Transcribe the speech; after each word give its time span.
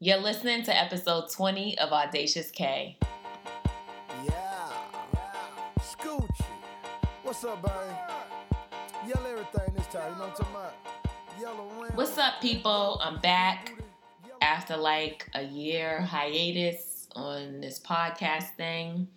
You're 0.00 0.18
listening 0.18 0.62
to 0.62 0.76
episode 0.76 1.28
20 1.28 1.76
of 1.78 1.90
Audacious 1.90 2.52
K. 2.52 2.96
Yeah. 4.24 4.70
Scoochie. 5.80 6.44
What's 7.24 7.42
up, 7.42 7.60
babe? 7.60 7.72
Yell 9.08 9.26
everything 9.26 9.74
this 9.74 9.88
time. 9.88 10.12
You 10.12 10.18
know 10.20 10.28
what 10.28 10.28
I'm 10.28 10.36
talking 10.36 10.54
about? 11.80 11.96
What's 11.96 12.16
up, 12.16 12.34
people? 12.40 13.00
I'm 13.02 13.18
back 13.18 13.74
after 14.40 14.76
like 14.76 15.28
a 15.34 15.42
year 15.42 16.00
hiatus 16.02 17.08
on 17.16 17.60
this 17.60 17.80
podcast 17.80 18.54
thing. 18.56 19.08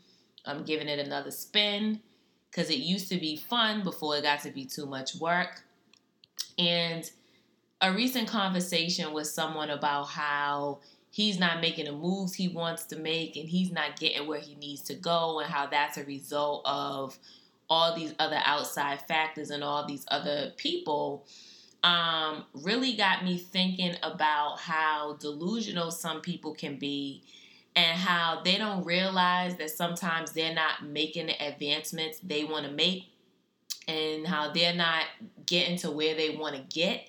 I'm 0.45 0.63
giving 0.63 0.87
it 0.87 0.97
another 0.97 1.29
spin 1.29 2.01
because 2.49 2.71
it 2.71 2.79
used 2.79 3.07
to 3.09 3.19
be 3.19 3.37
fun 3.37 3.83
before 3.83 4.17
it 4.17 4.23
got 4.23 4.41
to 4.41 4.49
be 4.49 4.65
too 4.65 4.87
much 4.87 5.13
work. 5.17 5.61
And 6.57 7.07
a 7.81 7.91
recent 7.91 8.27
conversation 8.27 9.11
with 9.11 9.27
someone 9.27 9.71
about 9.71 10.03
how 10.05 10.79
he's 11.09 11.39
not 11.39 11.59
making 11.59 11.85
the 11.85 11.91
moves 11.91 12.33
he 12.33 12.47
wants 12.47 12.85
to 12.85 12.95
make 12.95 13.35
and 13.35 13.49
he's 13.49 13.71
not 13.71 13.99
getting 13.99 14.27
where 14.27 14.39
he 14.39 14.55
needs 14.55 14.81
to 14.81 14.93
go 14.93 15.39
and 15.39 15.51
how 15.51 15.65
that's 15.65 15.97
a 15.97 16.05
result 16.05 16.61
of 16.65 17.17
all 17.69 17.95
these 17.95 18.13
other 18.19 18.39
outside 18.45 19.01
factors 19.07 19.49
and 19.49 19.63
all 19.63 19.85
these 19.85 20.05
other 20.09 20.51
people 20.57 21.25
um, 21.83 22.45
really 22.53 22.93
got 22.93 23.25
me 23.25 23.37
thinking 23.37 23.95
about 24.03 24.59
how 24.59 25.17
delusional 25.19 25.89
some 25.89 26.21
people 26.21 26.53
can 26.53 26.77
be 26.77 27.23
and 27.75 27.97
how 27.97 28.41
they 28.43 28.57
don't 28.57 28.85
realize 28.85 29.55
that 29.57 29.71
sometimes 29.71 30.33
they're 30.33 30.53
not 30.53 30.85
making 30.85 31.27
the 31.27 31.45
advancements 31.45 32.19
they 32.19 32.43
want 32.43 32.65
to 32.65 32.71
make 32.71 33.05
and 33.87 34.27
how 34.27 34.51
they're 34.51 34.75
not 34.75 35.05
getting 35.45 35.77
to 35.77 35.89
where 35.89 36.13
they 36.13 36.35
want 36.35 36.55
to 36.55 36.61
get 36.77 37.07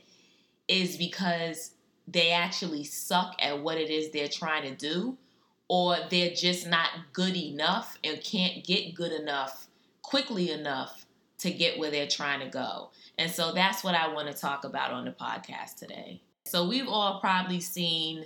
is 0.73 0.97
because 0.97 1.73
they 2.09 2.31
actually 2.31 2.85
suck 2.85 3.35
at 3.41 3.63
what 3.63 3.79
it 3.79 3.91
is 3.91 4.11
they're 4.11 4.29
trying 4.29 4.63
to 4.63 4.75
do, 4.75 5.17
or 5.69 5.97
they're 6.11 6.35
just 6.35 6.67
not 6.67 6.91
good 7.13 7.37
enough 7.37 7.99
and 8.03 8.23
can't 8.23 8.65
get 8.65 8.95
good 8.95 9.13
enough 9.13 9.69
quickly 10.03 10.51
enough 10.51 11.07
to 11.39 11.51
get 11.51 11.79
where 11.79 11.91
they're 11.91 12.07
trying 12.07 12.41
to 12.41 12.49
go. 12.49 12.91
And 13.19 13.31
so 13.31 13.53
that's 13.53 13.85
what 13.85 13.95
I 13.95 14.13
want 14.13 14.31
to 14.31 14.35
talk 14.35 14.65
about 14.65 14.93
on 14.93 15.05
the 15.05 15.13
podcast 15.13 15.77
today. 15.77 16.21
So 16.45 16.67
we've 16.67 16.89
all 16.89 17.21
probably 17.21 17.61
seen 17.61 18.25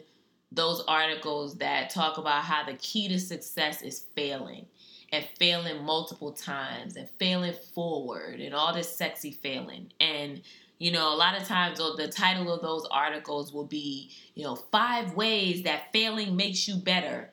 those 0.53 0.83
articles 0.87 1.57
that 1.57 1.91
talk 1.91 2.19
about 2.19 2.45
how 2.45 2.65
the 2.65 2.75
key 2.75 3.09
to 3.09 3.19
success 3.19 3.83
is 3.83 4.07
failing 4.15 4.67
and 5.13 5.25
failing 5.39 5.85
multiple 5.85 6.33
times 6.33 6.97
and 6.97 7.09
failing 7.19 7.55
forward 7.75 8.41
and 8.41 8.55
all 8.55 8.73
this 8.73 8.97
sexy 8.97 9.31
failing. 9.31 9.93
And 10.01 10.43
you 10.79 10.93
know, 10.93 11.13
a 11.13 11.17
lot 11.17 11.41
of 11.41 11.47
times 11.47 11.79
the 11.79 12.09
title 12.09 12.53
of 12.53 12.61
those 12.61 12.87
articles 12.91 13.53
will 13.53 13.65
be, 13.65 14.11
you 14.35 14.45
know, 14.45 14.57
five 14.57 15.15
ways 15.15 15.63
that 15.63 15.93
failing 15.93 16.37
makes 16.37 16.69
you 16.69 16.77
better. 16.77 17.31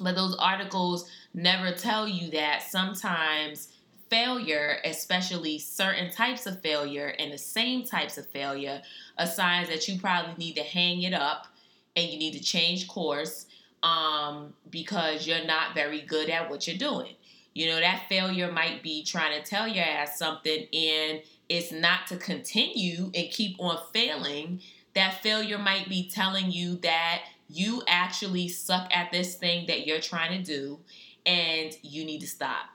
But 0.00 0.16
those 0.16 0.36
articles 0.36 1.08
never 1.32 1.72
tell 1.72 2.08
you 2.08 2.30
that 2.32 2.62
sometimes 2.62 3.68
failure, 4.10 4.78
especially 4.84 5.58
certain 5.58 6.10
types 6.10 6.46
of 6.46 6.60
failure 6.62 7.14
and 7.18 7.32
the 7.32 7.38
same 7.38 7.84
types 7.84 8.18
of 8.18 8.26
failure, 8.26 8.82
are 9.18 9.26
signs 9.26 9.68
that 9.68 9.86
you 9.86 9.98
probably 9.98 10.34
need 10.36 10.56
to 10.56 10.62
hang 10.62 11.02
it 11.02 11.14
up 11.14 11.46
and 11.94 12.08
you 12.08 12.18
need 12.18 12.32
to 12.32 12.42
change 12.42 12.88
course 12.88 13.46
um, 13.84 14.52
because 14.70 15.26
you're 15.26 15.44
not 15.44 15.74
very 15.74 16.00
good 16.00 16.28
at 16.28 16.50
what 16.50 16.66
you're 16.66 16.76
doing. 16.76 17.14
You 17.54 17.68
know, 17.68 17.78
that 17.78 18.06
failure 18.08 18.50
might 18.50 18.82
be 18.82 19.04
trying 19.04 19.40
to 19.40 19.48
tell 19.48 19.68
your 19.68 19.84
ass 19.84 20.18
something 20.18 20.66
and 20.72 21.22
it's 21.48 21.72
not 21.72 22.06
to 22.08 22.16
continue 22.16 23.10
and 23.14 23.30
keep 23.30 23.56
on 23.58 23.78
failing. 23.92 24.60
That 24.94 25.22
failure 25.22 25.58
might 25.58 25.88
be 25.88 26.08
telling 26.08 26.50
you 26.50 26.76
that 26.76 27.22
you 27.48 27.82
actually 27.86 28.48
suck 28.48 28.88
at 28.94 29.12
this 29.12 29.34
thing 29.34 29.66
that 29.66 29.86
you're 29.86 30.00
trying 30.00 30.38
to 30.38 30.44
do 30.44 30.78
and 31.26 31.76
you 31.82 32.04
need 32.04 32.20
to 32.20 32.26
stop. 32.26 32.66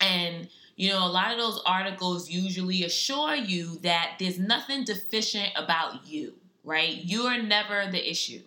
And 0.00 0.48
you 0.76 0.90
know, 0.90 1.06
a 1.06 1.08
lot 1.08 1.32
of 1.32 1.38
those 1.38 1.62
articles 1.66 2.30
usually 2.30 2.82
assure 2.84 3.34
you 3.34 3.78
that 3.82 4.14
there's 4.18 4.38
nothing 4.38 4.84
deficient 4.84 5.50
about 5.54 6.06
you, 6.06 6.34
right? 6.64 6.96
You're 7.04 7.42
never 7.42 7.90
the 7.90 8.10
issue. 8.10 8.40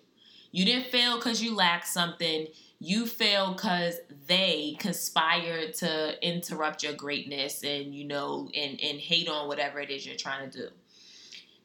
You 0.51 0.65
didn't 0.65 0.87
fail 0.87 1.17
because 1.17 1.43
you 1.43 1.55
lack 1.55 1.85
something 1.85 2.47
you 2.79 3.05
fail 3.05 3.53
because 3.53 3.99
they 4.27 4.75
conspire 4.79 5.71
to 5.71 6.27
interrupt 6.27 6.83
your 6.83 6.93
greatness 6.93 7.63
and 7.63 7.95
you 7.95 8.05
know 8.05 8.49
and 8.55 8.79
and 8.81 8.99
hate 8.99 9.29
on 9.29 9.47
whatever 9.47 9.79
it 9.79 9.89
is 9.89 10.05
you're 10.05 10.15
trying 10.15 10.49
to 10.49 10.57
do. 10.57 10.67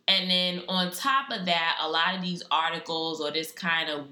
And 0.06 0.30
then 0.30 0.62
on 0.68 0.90
top 0.92 1.30
of 1.30 1.46
that 1.46 1.78
a 1.80 1.88
lot 1.88 2.14
of 2.16 2.22
these 2.22 2.42
articles 2.50 3.20
or 3.20 3.30
this 3.30 3.52
kind 3.52 3.90
of 3.90 4.06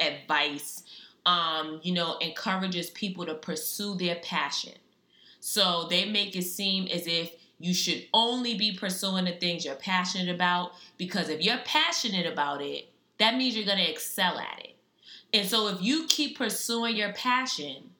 advice 0.00 0.82
um 1.26 1.80
you 1.82 1.92
know 1.92 2.16
encourages 2.18 2.90
people 2.90 3.26
to 3.26 3.34
pursue 3.34 3.94
their 3.96 4.16
passion. 4.16 4.74
So 5.40 5.86
they 5.88 6.04
make 6.04 6.36
it 6.36 6.42
seem 6.42 6.88
as 6.88 7.06
if 7.06 7.32
you 7.58 7.74
should 7.74 8.06
only 8.12 8.56
be 8.56 8.76
pursuing 8.76 9.26
the 9.26 9.32
things 9.32 9.64
you're 9.64 9.74
passionate 9.74 10.34
about 10.34 10.72
because 10.96 11.28
if 11.28 11.42
you're 11.42 11.58
passionate 11.64 12.26
about 12.26 12.60
it 12.60 12.88
that 13.18 13.36
means 13.36 13.54
you're 13.54 13.66
going 13.66 13.78
to 13.78 13.90
excel 13.90 14.38
at 14.38 14.60
it 14.60 14.69
and 15.32 15.48
so 15.48 15.68
if 15.68 15.80
you 15.80 16.06
keep 16.08 16.38
pursuing 16.38 16.96
your 16.96 17.12
passion, 17.12 17.90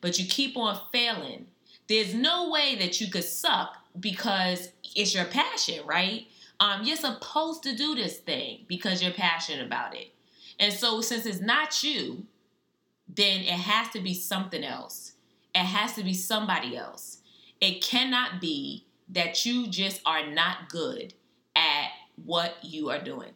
but 0.00 0.18
you 0.18 0.26
keep 0.26 0.56
on 0.56 0.80
failing, 0.92 1.46
there's 1.88 2.14
no 2.14 2.50
way 2.50 2.76
that 2.76 3.00
you 3.00 3.10
could 3.10 3.24
suck 3.24 3.76
because 3.98 4.70
it's 4.94 5.14
your 5.14 5.24
passion, 5.26 5.84
right? 5.86 6.26
Um, 6.58 6.82
you're 6.84 6.96
supposed 6.96 7.62
to 7.64 7.76
do 7.76 7.94
this 7.94 8.18
thing 8.18 8.64
because 8.68 9.02
you're 9.02 9.12
passionate 9.12 9.66
about 9.66 9.96
it. 9.96 10.12
And 10.58 10.72
so 10.72 11.00
since 11.00 11.26
it's 11.26 11.40
not 11.40 11.82
you, 11.82 12.26
then 13.08 13.40
it 13.40 13.48
has 13.48 13.88
to 13.90 14.00
be 14.00 14.14
something 14.14 14.62
else. 14.62 15.12
It 15.54 15.64
has 15.64 15.94
to 15.94 16.04
be 16.04 16.14
somebody 16.14 16.76
else. 16.76 17.18
It 17.60 17.82
cannot 17.82 18.40
be 18.40 18.84
that 19.08 19.44
you 19.44 19.66
just 19.68 20.00
are 20.06 20.26
not 20.30 20.68
good 20.68 21.14
at 21.56 21.88
what 22.24 22.56
you 22.62 22.90
are 22.90 23.02
doing. 23.02 23.32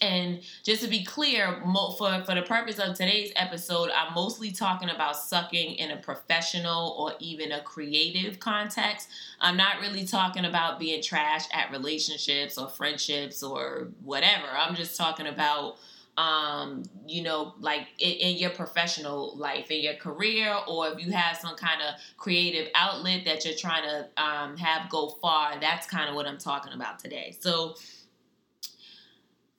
And 0.00 0.40
just 0.64 0.82
to 0.82 0.88
be 0.88 1.04
clear, 1.04 1.62
for, 1.98 2.22
for 2.24 2.34
the 2.34 2.42
purpose 2.46 2.78
of 2.78 2.96
today's 2.96 3.32
episode, 3.36 3.90
I'm 3.94 4.14
mostly 4.14 4.50
talking 4.50 4.88
about 4.88 5.16
sucking 5.16 5.74
in 5.74 5.90
a 5.90 5.96
professional 5.98 6.96
or 6.98 7.12
even 7.18 7.52
a 7.52 7.60
creative 7.60 8.40
context. 8.40 9.08
I'm 9.40 9.58
not 9.58 9.80
really 9.80 10.06
talking 10.06 10.46
about 10.46 10.78
being 10.78 11.02
trash 11.02 11.44
at 11.52 11.70
relationships 11.70 12.56
or 12.56 12.68
friendships 12.68 13.42
or 13.42 13.88
whatever. 14.02 14.46
I'm 14.56 14.74
just 14.74 14.96
talking 14.96 15.26
about 15.26 15.76
um, 16.16 16.82
you 17.06 17.22
know, 17.22 17.54
like 17.60 17.88
in, 17.98 18.10
in, 18.10 18.36
your 18.36 18.50
professional 18.50 19.36
life, 19.38 19.70
in 19.70 19.80
your 19.80 19.94
career, 19.94 20.54
or 20.68 20.88
if 20.88 21.04
you 21.04 21.12
have 21.12 21.36
some 21.38 21.56
kind 21.56 21.80
of 21.80 21.94
creative 22.18 22.68
outlet 22.74 23.24
that 23.24 23.44
you're 23.44 23.54
trying 23.54 23.84
to 23.84 24.22
um, 24.22 24.56
have 24.58 24.90
go 24.90 25.08
far, 25.22 25.58
that's 25.60 25.86
kind 25.86 26.10
of 26.10 26.14
what 26.14 26.26
I'm 26.26 26.36
talking 26.36 26.74
about 26.74 26.98
today. 26.98 27.36
So, 27.40 27.76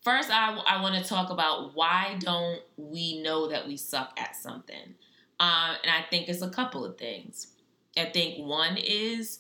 First, 0.01 0.31
I, 0.31 0.57
I 0.67 0.81
want 0.81 0.95
to 0.95 1.07
talk 1.07 1.29
about 1.29 1.75
why 1.75 2.15
don't 2.19 2.61
we 2.75 3.21
know 3.21 3.47
that 3.49 3.67
we 3.67 3.77
suck 3.77 4.13
at 4.17 4.35
something? 4.35 4.95
Um, 5.39 5.75
and 5.83 5.91
I 5.91 6.03
think 6.09 6.27
it's 6.27 6.41
a 6.41 6.49
couple 6.49 6.83
of 6.83 6.97
things. 6.97 7.47
I 7.95 8.05
think 8.05 8.43
one 8.43 8.77
is 8.77 9.39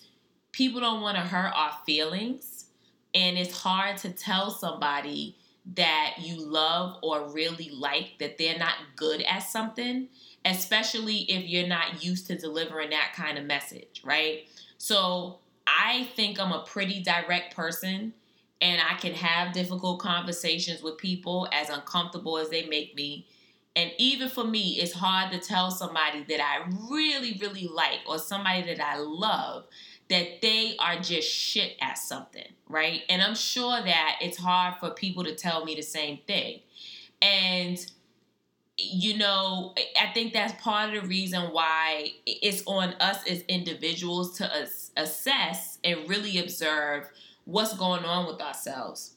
people 0.51 0.79
don't 0.79 1.01
want 1.01 1.17
to 1.17 1.23
hurt 1.23 1.51
our 1.55 1.71
feelings, 1.85 2.65
and 3.13 3.37
it's 3.37 3.57
hard 3.57 3.97
to 3.97 4.11
tell 4.11 4.51
somebody 4.51 5.35
that 5.75 6.15
you 6.19 6.43
love 6.43 6.97
or 7.01 7.31
really 7.31 7.71
like 7.73 8.13
that 8.19 8.37
they're 8.37 8.57
not 8.57 8.75
good 8.95 9.21
at 9.23 9.39
something, 9.39 10.09
especially 10.45 11.19
if 11.29 11.47
you're 11.47 11.67
not 11.67 12.03
used 12.03 12.27
to 12.27 12.37
delivering 12.37 12.91
that 12.91 13.13
kind 13.15 13.37
of 13.37 13.45
message, 13.45 14.01
right? 14.03 14.47
So 14.77 15.39
I 15.65 16.09
think 16.15 16.39
I'm 16.39 16.51
a 16.51 16.63
pretty 16.63 17.01
direct 17.01 17.55
person 17.55 18.13
and 18.61 18.79
I 18.79 18.93
can 18.95 19.13
have 19.13 19.53
difficult 19.53 19.99
conversations 19.99 20.83
with 20.83 20.97
people 20.97 21.47
as 21.51 21.69
uncomfortable 21.69 22.37
as 22.37 22.49
they 22.49 22.65
make 22.67 22.95
me. 22.95 23.27
And 23.75 23.91
even 23.97 24.29
for 24.29 24.43
me, 24.43 24.79
it's 24.79 24.93
hard 24.93 25.31
to 25.31 25.39
tell 25.39 25.71
somebody 25.71 26.23
that 26.29 26.41
I 26.41 26.69
really, 26.89 27.37
really 27.41 27.67
like 27.67 27.99
or 28.07 28.19
somebody 28.19 28.61
that 28.63 28.79
I 28.79 28.97
love 28.97 29.65
that 30.09 30.41
they 30.41 30.75
are 30.77 30.99
just 30.99 31.27
shit 31.27 31.77
at 31.81 31.97
something, 31.97 32.47
right? 32.67 33.01
And 33.09 33.21
I'm 33.21 33.35
sure 33.35 33.81
that 33.81 34.17
it's 34.21 34.37
hard 34.37 34.75
for 34.79 34.91
people 34.91 35.23
to 35.23 35.33
tell 35.33 35.63
me 35.63 35.73
the 35.73 35.81
same 35.81 36.19
thing. 36.27 36.59
And 37.21 37.83
you 38.77 39.17
know, 39.17 39.75
I 39.99 40.07
think 40.13 40.33
that's 40.33 40.59
part 40.61 40.93
of 40.95 41.03
the 41.03 41.07
reason 41.07 41.41
why 41.51 42.13
it's 42.25 42.63
on 42.65 42.95
us 42.99 43.25
as 43.27 43.41
individuals 43.43 44.37
to 44.37 44.49
assess 44.97 45.77
and 45.83 46.09
really 46.09 46.39
observe 46.39 47.09
what's 47.45 47.75
going 47.75 48.05
on 48.05 48.27
with 48.27 48.41
ourselves. 48.41 49.15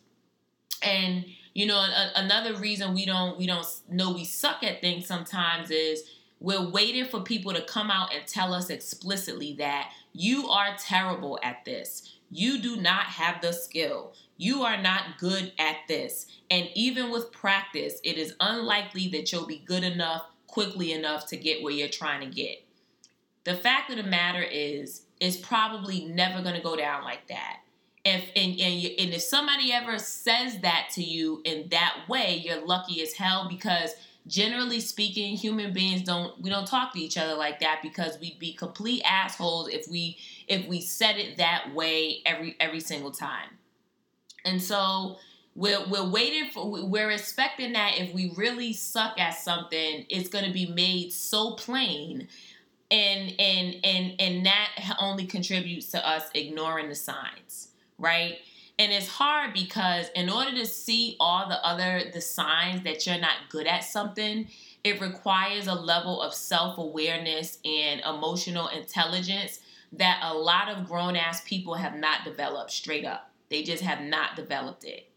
And 0.82 1.25
you 1.55 1.67
know, 1.67 1.76
a, 1.76 2.11
another 2.17 2.56
reason 2.56 2.94
we 2.94 3.06
don't 3.06 3.38
we 3.38 3.47
don't 3.47 3.67
know 3.88 4.12
we 4.12 4.25
suck 4.25 4.62
at 4.62 4.81
things 4.81 5.06
sometimes 5.06 5.71
is 5.71 6.05
we're 6.41 6.69
waiting 6.69 7.06
for 7.06 7.21
people 7.21 7.53
to 7.55 7.62
come 7.62 7.91
out 7.91 8.15
and 8.15 8.26
tell 8.26 8.53
us 8.53 8.69
explicitly 8.69 9.55
that 9.59 9.93
you 10.12 10.49
are 10.49 10.76
terrible 10.79 11.38
at 11.43 11.65
this. 11.65 12.19
You 12.31 12.61
do 12.61 12.76
not 12.76 13.06
have 13.06 13.41
the 13.41 13.53
skill. 13.53 14.12
You 14.37 14.62
are 14.62 14.81
not 14.81 15.19
good 15.19 15.53
at 15.59 15.77
this. 15.87 16.27
And 16.50 16.69
even 16.75 17.11
with 17.11 17.32
practice, 17.32 18.00
it 18.03 18.19
is 18.19 18.35
unlikely 18.41 19.09
that 19.09 19.31
you'll 19.31 19.47
be 19.47 19.62
good 19.65 19.85
enough 19.85 20.27
quickly 20.47 20.93
enough 20.93 21.27
to 21.29 21.37
get 21.37 21.62
where 21.62 21.73
you're 21.73 21.88
trying 21.88 22.20
to 22.20 22.35
get. 22.35 22.65
The 23.44 23.55
fact 23.55 23.91
of 23.91 23.97
the 23.97 24.05
matter 24.05 24.43
is, 24.43 25.03
it's 25.20 25.37
probably 25.37 26.05
never 26.05 26.43
going 26.43 26.55
to 26.55 26.61
go 26.61 26.77
down 26.77 27.05
like 27.05 27.27
that. 27.29 27.61
If 28.05 28.25
and, 28.37 28.61
and, 28.61 28.75
you, 28.75 28.91
and 28.99 29.15
if 29.15 29.23
somebody 29.23 29.73
ever 29.73 29.99
says 29.99 30.59
that 30.61 30.89
to 30.93 31.03
you 31.03 31.41
in 31.45 31.69
that 31.71 32.01
way, 32.09 32.43
you're 32.45 32.65
lucky 32.65 33.03
as 33.03 33.15
hell 33.15 33.49
because 33.49 33.95
generally 34.27 34.81
speaking, 34.81 35.37
human 35.37 35.73
beings 35.73 36.03
don't 36.03 36.41
we 36.41 36.51
don't 36.51 36.67
talk 36.67 36.93
to 36.93 37.01
each 37.01 37.17
other 37.17 37.35
like 37.35 37.61
that 37.61 37.81
because 37.83 38.19
we'd 38.21 38.39
be 38.39 38.53
complete 38.53 39.03
assholes 39.05 39.69
if 39.69 39.89
we 39.89 40.19
if 40.49 40.67
we 40.67 40.81
said 40.81 41.17
it 41.17 41.39
that 41.39 41.75
way 41.75 42.21
every 42.27 42.56
every 42.61 42.81
single 42.81 43.11
time. 43.11 43.51
And 44.45 44.61
so 44.61 45.17
we're, 45.55 45.87
we're 45.89 46.09
waiting 46.09 46.51
for 46.51 46.85
we're 46.87 47.11
expecting 47.11 47.73
that 47.73 47.99
if 47.99 48.12
we 48.12 48.33
really 48.37 48.73
suck 48.73 49.19
at 49.21 49.35
something 49.35 50.05
it's 50.09 50.29
going 50.29 50.45
to 50.45 50.53
be 50.53 50.67
made 50.67 51.12
so 51.12 51.53
plain 51.53 52.27
and 52.91 53.35
and 53.39 53.77
and 53.85 54.15
and 54.19 54.47
that 54.47 54.97
only 54.99 55.27
contributes 55.27 55.91
to 55.93 56.09
us 56.09 56.29
ignoring 56.35 56.89
the 56.89 56.95
signs 56.95 57.69
right? 58.05 58.39
And 58.79 58.93
it's 58.93 59.09
hard 59.09 59.53
because 59.55 60.06
in 60.15 60.29
order 60.29 60.53
to 60.53 60.67
see 60.67 61.17
all 61.19 61.49
the 61.49 61.65
other 61.67 62.03
the 62.12 62.21
signs 62.21 62.83
that 62.85 63.06
you're 63.06 63.19
not 63.19 63.49
good 63.49 63.67
at 63.67 63.85
something 63.85 64.49
it 64.85 65.01
requires 65.01 65.67
a 65.67 65.75
level 65.75 66.21
of 66.21 66.35
self-awareness 66.35 67.59
and 67.65 68.03
emotional 68.03 68.69
intelligence 68.69 69.61
that 69.93 70.21
a 70.23 70.35
lot 70.35 70.69
of 70.69 70.87
grown 70.87 71.17
ass 71.17 71.43
people 71.47 71.75
have 71.75 71.97
not 71.97 72.25
developed 72.25 72.71
straight 72.71 73.06
up. 73.06 73.31
They 73.49 73.62
just 73.62 73.83
have 73.83 74.03
not 74.03 74.37
developed 74.37 74.85
it. 74.85 75.09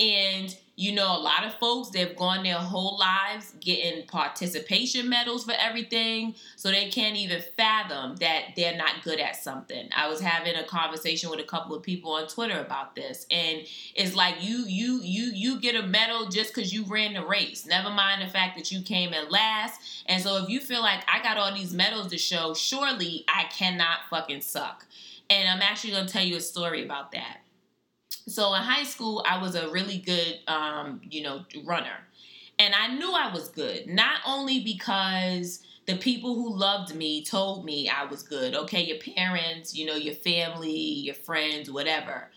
And 0.00 0.56
you 0.82 0.90
know, 0.90 1.16
a 1.16 1.22
lot 1.22 1.44
of 1.44 1.54
folks 1.54 1.90
they've 1.90 2.16
gone 2.16 2.42
their 2.42 2.56
whole 2.56 2.98
lives 2.98 3.54
getting 3.60 4.04
participation 4.08 5.08
medals 5.08 5.44
for 5.44 5.54
everything, 5.56 6.34
so 6.56 6.72
they 6.72 6.88
can't 6.88 7.16
even 7.16 7.40
fathom 7.56 8.16
that 8.16 8.46
they're 8.56 8.76
not 8.76 9.00
good 9.04 9.20
at 9.20 9.36
something. 9.36 9.88
I 9.94 10.08
was 10.08 10.20
having 10.20 10.56
a 10.56 10.64
conversation 10.64 11.30
with 11.30 11.38
a 11.38 11.44
couple 11.44 11.76
of 11.76 11.84
people 11.84 12.10
on 12.14 12.26
Twitter 12.26 12.58
about 12.58 12.96
this, 12.96 13.26
and 13.30 13.60
it's 13.94 14.16
like 14.16 14.42
you 14.42 14.64
you 14.66 14.98
you 15.04 15.30
you 15.32 15.60
get 15.60 15.76
a 15.76 15.86
medal 15.86 16.28
just 16.28 16.52
because 16.52 16.72
you 16.74 16.82
ran 16.86 17.14
the 17.14 17.24
race. 17.24 17.64
Never 17.64 17.90
mind 17.90 18.20
the 18.20 18.32
fact 18.32 18.56
that 18.56 18.72
you 18.72 18.82
came 18.82 19.14
in 19.14 19.28
last. 19.28 19.80
And 20.06 20.20
so 20.20 20.42
if 20.42 20.48
you 20.48 20.58
feel 20.58 20.80
like 20.82 21.04
I 21.08 21.22
got 21.22 21.36
all 21.36 21.54
these 21.54 21.72
medals 21.72 22.08
to 22.08 22.18
show, 22.18 22.54
surely 22.54 23.24
I 23.28 23.44
cannot 23.44 23.98
fucking 24.10 24.40
suck. 24.40 24.84
And 25.30 25.48
I'm 25.48 25.62
actually 25.62 25.92
gonna 25.92 26.08
tell 26.08 26.24
you 26.24 26.38
a 26.38 26.40
story 26.40 26.84
about 26.84 27.12
that. 27.12 27.41
So 28.26 28.54
in 28.54 28.62
high 28.62 28.84
school, 28.84 29.24
I 29.28 29.38
was 29.38 29.54
a 29.54 29.70
really 29.70 29.98
good, 29.98 30.38
um, 30.46 31.00
you 31.08 31.22
know, 31.22 31.44
runner. 31.64 31.98
And 32.58 32.74
I 32.74 32.94
knew 32.94 33.12
I 33.12 33.32
was 33.32 33.48
good, 33.48 33.86
not 33.86 34.20
only 34.26 34.60
because 34.60 35.62
the 35.86 35.96
people 35.96 36.34
who 36.34 36.54
loved 36.54 36.94
me 36.94 37.24
told 37.24 37.64
me 37.64 37.88
I 37.88 38.04
was 38.04 38.22
good, 38.22 38.54
okay, 38.54 38.84
your 38.84 38.98
parents, 38.98 39.74
you 39.74 39.86
know, 39.86 39.96
your 39.96 40.14
family, 40.14 40.70
your 40.70 41.14
friends, 41.14 41.70
whatever, 41.70 42.30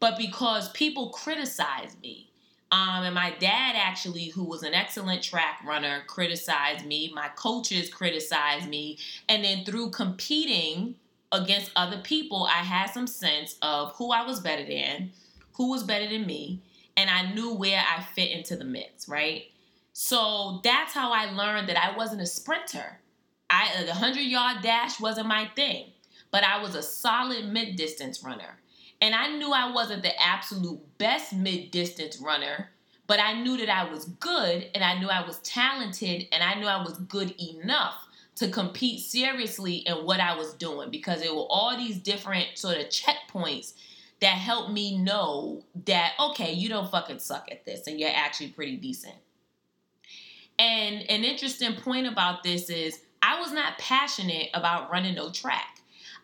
but 0.00 0.16
because 0.18 0.70
people 0.72 1.10
criticized 1.10 2.00
me. 2.02 2.30
Um, 2.72 3.04
and 3.04 3.14
my 3.14 3.34
dad, 3.38 3.74
actually, 3.76 4.26
who 4.26 4.44
was 4.44 4.62
an 4.62 4.74
excellent 4.74 5.22
track 5.22 5.60
runner, 5.66 6.04
criticized 6.06 6.86
me. 6.86 7.10
My 7.12 7.28
coaches 7.34 7.92
criticized 7.92 8.68
me. 8.68 8.96
And 9.28 9.44
then 9.44 9.64
through 9.64 9.90
competing 9.90 10.94
against 11.32 11.70
other 11.76 11.98
people, 11.98 12.44
I 12.44 12.62
had 12.62 12.90
some 12.90 13.06
sense 13.06 13.56
of 13.62 13.94
who 13.96 14.12
I 14.12 14.22
was 14.24 14.40
better 14.40 14.64
than 14.64 15.12
who 15.60 15.68
was 15.68 15.82
better 15.82 16.08
than 16.08 16.24
me, 16.24 16.62
and 16.96 17.10
I 17.10 17.32
knew 17.34 17.52
where 17.52 17.82
I 17.86 18.02
fit 18.02 18.30
into 18.30 18.56
the 18.56 18.64
mix, 18.64 19.06
right? 19.10 19.44
So 19.92 20.62
that's 20.64 20.94
how 20.94 21.12
I 21.12 21.26
learned 21.26 21.68
that 21.68 21.76
I 21.76 21.94
wasn't 21.94 22.22
a 22.22 22.26
sprinter. 22.26 22.98
I 23.50 23.82
the 23.82 23.88
100 23.88 24.20
yard 24.20 24.62
dash 24.62 24.98
wasn't 24.98 25.26
my 25.26 25.50
thing, 25.54 25.88
but 26.30 26.44
I 26.44 26.62
was 26.62 26.74
a 26.74 26.82
solid 26.82 27.52
mid 27.52 27.76
distance 27.76 28.24
runner. 28.24 28.58
And 29.02 29.14
I 29.14 29.36
knew 29.36 29.52
I 29.52 29.70
wasn't 29.70 30.02
the 30.02 30.18
absolute 30.18 30.80
best 30.96 31.34
mid 31.34 31.70
distance 31.70 32.18
runner, 32.22 32.70
but 33.06 33.20
I 33.20 33.42
knew 33.42 33.58
that 33.58 33.68
I 33.68 33.90
was 33.90 34.06
good 34.06 34.70
and 34.74 34.82
I 34.82 34.98
knew 34.98 35.08
I 35.08 35.26
was 35.26 35.40
talented 35.40 36.26
and 36.32 36.42
I 36.42 36.54
knew 36.54 36.66
I 36.66 36.82
was 36.82 36.96
good 36.96 37.34
enough 37.38 38.06
to 38.40 38.48
compete 38.48 39.00
seriously 39.00 39.74
in 39.74 39.96
what 40.06 40.18
I 40.18 40.34
was 40.34 40.54
doing 40.54 40.88
because 40.88 41.20
there 41.20 41.34
were 41.34 41.46
all 41.50 41.76
these 41.76 41.98
different 41.98 42.46
sort 42.54 42.78
of 42.78 42.86
checkpoints 42.86 43.74
that 44.22 44.28
helped 44.28 44.72
me 44.72 44.96
know 44.96 45.62
that 45.84 46.14
okay, 46.18 46.50
you 46.50 46.70
don't 46.70 46.90
fucking 46.90 47.18
suck 47.18 47.48
at 47.50 47.66
this 47.66 47.86
and 47.86 48.00
you're 48.00 48.08
actually 48.10 48.48
pretty 48.48 48.78
decent. 48.78 49.14
And 50.58 51.02
an 51.10 51.24
interesting 51.24 51.74
point 51.74 52.06
about 52.06 52.42
this 52.42 52.70
is 52.70 53.00
I 53.20 53.38
was 53.38 53.52
not 53.52 53.76
passionate 53.76 54.48
about 54.54 54.90
running 54.90 55.16
no 55.16 55.30
track. 55.30 55.76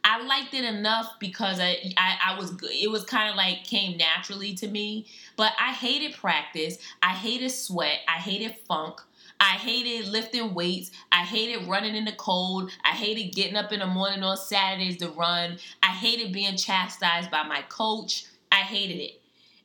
I 0.03 0.25
liked 0.25 0.55
it 0.55 0.65
enough 0.65 1.17
because 1.21 1.61
I, 1.61 1.93
I, 1.99 2.19
I 2.29 2.39
was. 2.39 2.55
It 2.63 2.91
was 2.91 3.05
kind 3.05 3.29
of 3.29 3.37
like 3.37 3.65
came 3.65 3.99
naturally 3.99 4.55
to 4.55 4.69
me. 4.69 5.07
But 5.37 5.53
I 5.61 5.73
hated 5.73 6.15
practice. 6.15 6.79
I 7.03 7.11
hated 7.11 7.51
sweat. 7.51 7.99
I 8.09 8.13
hated 8.13 8.57
funk. 8.69 9.01
I 9.41 9.55
hated 9.57 10.09
lifting 10.09 10.55
weights. 10.55 10.91
I 11.13 11.25
hated 11.25 11.69
running 11.69 11.95
in 11.95 12.05
the 12.05 12.13
cold. 12.13 12.71
I 12.85 12.91
hated 12.91 13.35
getting 13.35 13.57
up 13.57 13.73
in 13.73 13.81
the 13.81 13.87
morning 13.87 14.23
on 14.23 14.37
Saturdays 14.37 14.99
to 14.99 15.09
run. 15.11 15.59
I 15.83 15.89
hated 15.89 16.33
being 16.33 16.57
chastised 16.57 17.31
by 17.31 17.43
my 17.43 17.63
coach. 17.69 18.27
I 18.51 18.57
hated 18.57 19.03
it. 19.03 19.21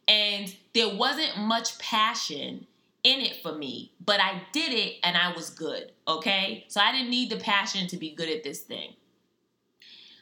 And 0.07 0.53
there 0.73 0.95
wasn't 0.95 1.37
much 1.37 1.77
passion 1.79 2.67
in 3.03 3.19
it 3.21 3.37
for 3.41 3.53
me, 3.53 3.91
but 4.05 4.19
I 4.19 4.41
did 4.51 4.73
it 4.73 4.97
and 5.03 5.17
I 5.17 5.33
was 5.33 5.49
good. 5.49 5.91
Okay? 6.07 6.65
So 6.67 6.81
I 6.81 6.91
didn't 6.91 7.09
need 7.09 7.29
the 7.29 7.37
passion 7.37 7.87
to 7.87 7.97
be 7.97 8.11
good 8.11 8.29
at 8.29 8.43
this 8.43 8.61
thing. 8.61 8.93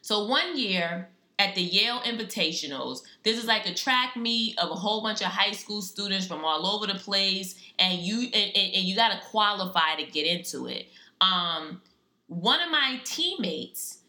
So 0.02 0.26
one 0.26 0.58
year, 0.58 1.10
at 1.40 1.56
the 1.56 1.62
Yale 1.62 2.02
Invitationals. 2.02 3.04
This 3.24 3.38
is 3.38 3.46
like 3.46 3.68
a 3.68 3.74
track 3.74 4.16
meet 4.18 4.60
of 4.60 4.70
a 4.70 4.76
whole 4.76 5.02
bunch 5.02 5.22
of 5.22 5.28
high 5.28 5.54
school 5.54 5.82
students 5.82 6.28
from 6.28 6.44
all 6.44 6.68
over 6.68 6.86
the 6.86 7.00
place, 7.00 7.56
and 7.80 8.00
you 8.00 8.24
and, 8.34 8.56
and 8.56 8.84
you 8.86 8.96
got 8.96 9.14
to 9.14 9.28
qualify 9.28 9.96
to 9.96 10.06
get 10.06 10.28
into 10.28 10.68
it. 10.68 10.88
Um, 11.22 11.82
one 12.28 12.62
of 12.62 12.70
my 12.70 13.00
teammates 13.06 14.00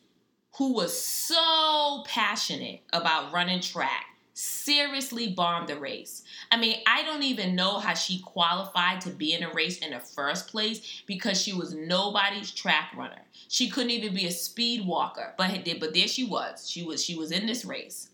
who 0.56 0.74
was 0.74 1.00
so 1.00 2.02
passionate 2.06 2.82
about 2.92 3.32
running 3.32 3.60
track 3.60 4.09
seriously 4.40 5.28
bombed 5.28 5.68
the 5.68 5.78
race. 5.78 6.22
I 6.50 6.56
mean, 6.56 6.80
I 6.86 7.02
don't 7.02 7.22
even 7.22 7.54
know 7.54 7.78
how 7.78 7.94
she 7.94 8.20
qualified 8.20 9.00
to 9.02 9.10
be 9.10 9.34
in 9.34 9.42
a 9.42 9.52
race 9.52 9.78
in 9.78 9.90
the 9.90 10.00
first 10.00 10.48
place 10.48 11.02
because 11.06 11.40
she 11.40 11.52
was 11.52 11.74
nobody's 11.74 12.50
track 12.50 12.92
runner. 12.96 13.20
She 13.48 13.68
couldn't 13.68 13.90
even 13.90 14.14
be 14.14 14.26
a 14.26 14.30
speed 14.30 14.86
walker, 14.86 15.34
but 15.36 15.50
but 15.78 15.92
there 15.92 16.08
she 16.08 16.24
was. 16.24 16.68
She 16.68 16.82
was 16.82 17.04
she 17.04 17.16
was 17.16 17.32
in 17.32 17.46
this 17.46 17.64
race. 17.64 18.08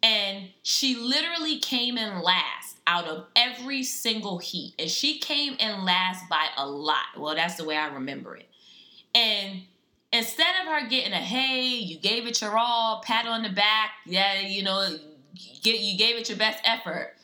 And 0.00 0.50
she 0.62 0.94
literally 0.94 1.58
came 1.58 1.98
in 1.98 2.22
last 2.22 2.76
out 2.86 3.06
of 3.06 3.26
every 3.34 3.82
single 3.82 4.38
heat. 4.38 4.74
And 4.78 4.88
she 4.88 5.18
came 5.18 5.54
in 5.54 5.84
last 5.84 6.28
by 6.30 6.46
a 6.56 6.68
lot. 6.68 7.16
Well, 7.16 7.34
that's 7.34 7.56
the 7.56 7.64
way 7.64 7.76
I 7.76 7.88
remember 7.88 8.36
it. 8.36 8.48
And 9.12 9.62
instead 10.12 10.54
of 10.60 10.68
her 10.68 10.88
getting 10.88 11.12
a 11.12 11.16
hey, 11.16 11.62
you 11.62 11.98
gave 11.98 12.28
it 12.28 12.40
your 12.40 12.56
all, 12.56 13.02
pat 13.04 13.26
on 13.26 13.42
the 13.42 13.48
back, 13.48 13.90
yeah, 14.06 14.40
you 14.40 14.62
know, 14.62 14.88
get 15.62 15.80
you 15.80 15.98
gave 15.98 16.16
it 16.16 16.28
your 16.28 16.38
best 16.38 16.60
effort. 16.64 17.14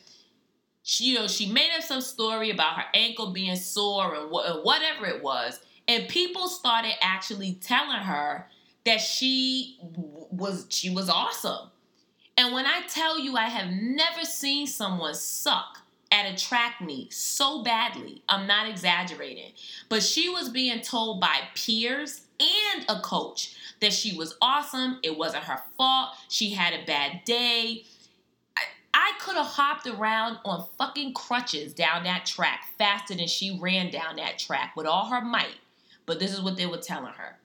She, 0.83 1.05
you 1.05 1.15
know, 1.15 1.27
she 1.27 1.51
made 1.51 1.71
up 1.75 1.83
some 1.83 2.01
story 2.01 2.51
about 2.51 2.77
her 2.77 2.85
ankle 2.93 3.31
being 3.31 3.55
sore 3.55 4.13
and 4.13 4.29
wh- 4.29 4.63
whatever 4.63 5.07
it 5.07 5.23
was, 5.23 5.59
and 5.87 6.07
people 6.07 6.47
started 6.47 6.93
actually 7.01 7.53
telling 7.53 8.01
her 8.01 8.47
that 8.85 9.01
she 9.01 9.79
was 10.31 10.67
she 10.69 10.89
was 10.89 11.09
awesome. 11.09 11.69
And 12.37 12.53
when 12.53 12.65
I 12.65 12.81
tell 12.87 13.17
you, 13.17 13.37
I 13.37 13.45
have 13.45 13.71
never 13.71 14.23
seen 14.25 14.67
someone 14.67 15.13
suck 15.15 15.79
at 16.11 16.25
a 16.31 16.35
track 16.35 16.81
meet 16.81 17.13
so 17.13 17.63
badly. 17.63 18.21
I'm 18.29 18.45
not 18.47 18.69
exaggerating. 18.69 19.51
But 19.89 20.03
she 20.03 20.29
was 20.29 20.49
being 20.49 20.81
told 20.81 21.19
by 21.19 21.39
peers 21.55 22.21
and 22.39 22.85
a 22.89 22.99
coach 23.01 23.55
that 23.81 23.93
she 23.93 24.17
was 24.17 24.35
awesome. 24.41 24.99
It 25.03 25.17
wasn't 25.17 25.43
her 25.45 25.61
fault. 25.77 26.09
She 26.29 26.51
had 26.51 26.73
a 26.73 26.85
bad 26.85 27.21
day. 27.25 27.85
I 28.97 29.11
could 29.19 29.35
have 29.35 29.47
hopped 29.47 29.87
around 29.87 30.39
on 30.45 30.65
fucking 30.77 31.15
crutches 31.15 31.73
down 31.73 32.05
that 32.05 32.25
track 32.25 32.61
faster 32.77 33.13
than 33.13 33.27
she 33.27 33.59
ran 33.61 33.91
down 33.91 34.15
that 34.15 34.39
track 34.39 34.73
with 34.77 34.87
all 34.87 35.07
her 35.09 35.19
might. 35.19 35.57
But 36.05 36.19
this 36.19 36.31
is 36.31 36.41
what 36.41 36.55
they 36.55 36.65
were 36.65 36.77
telling 36.77 37.11
her. 37.11 37.35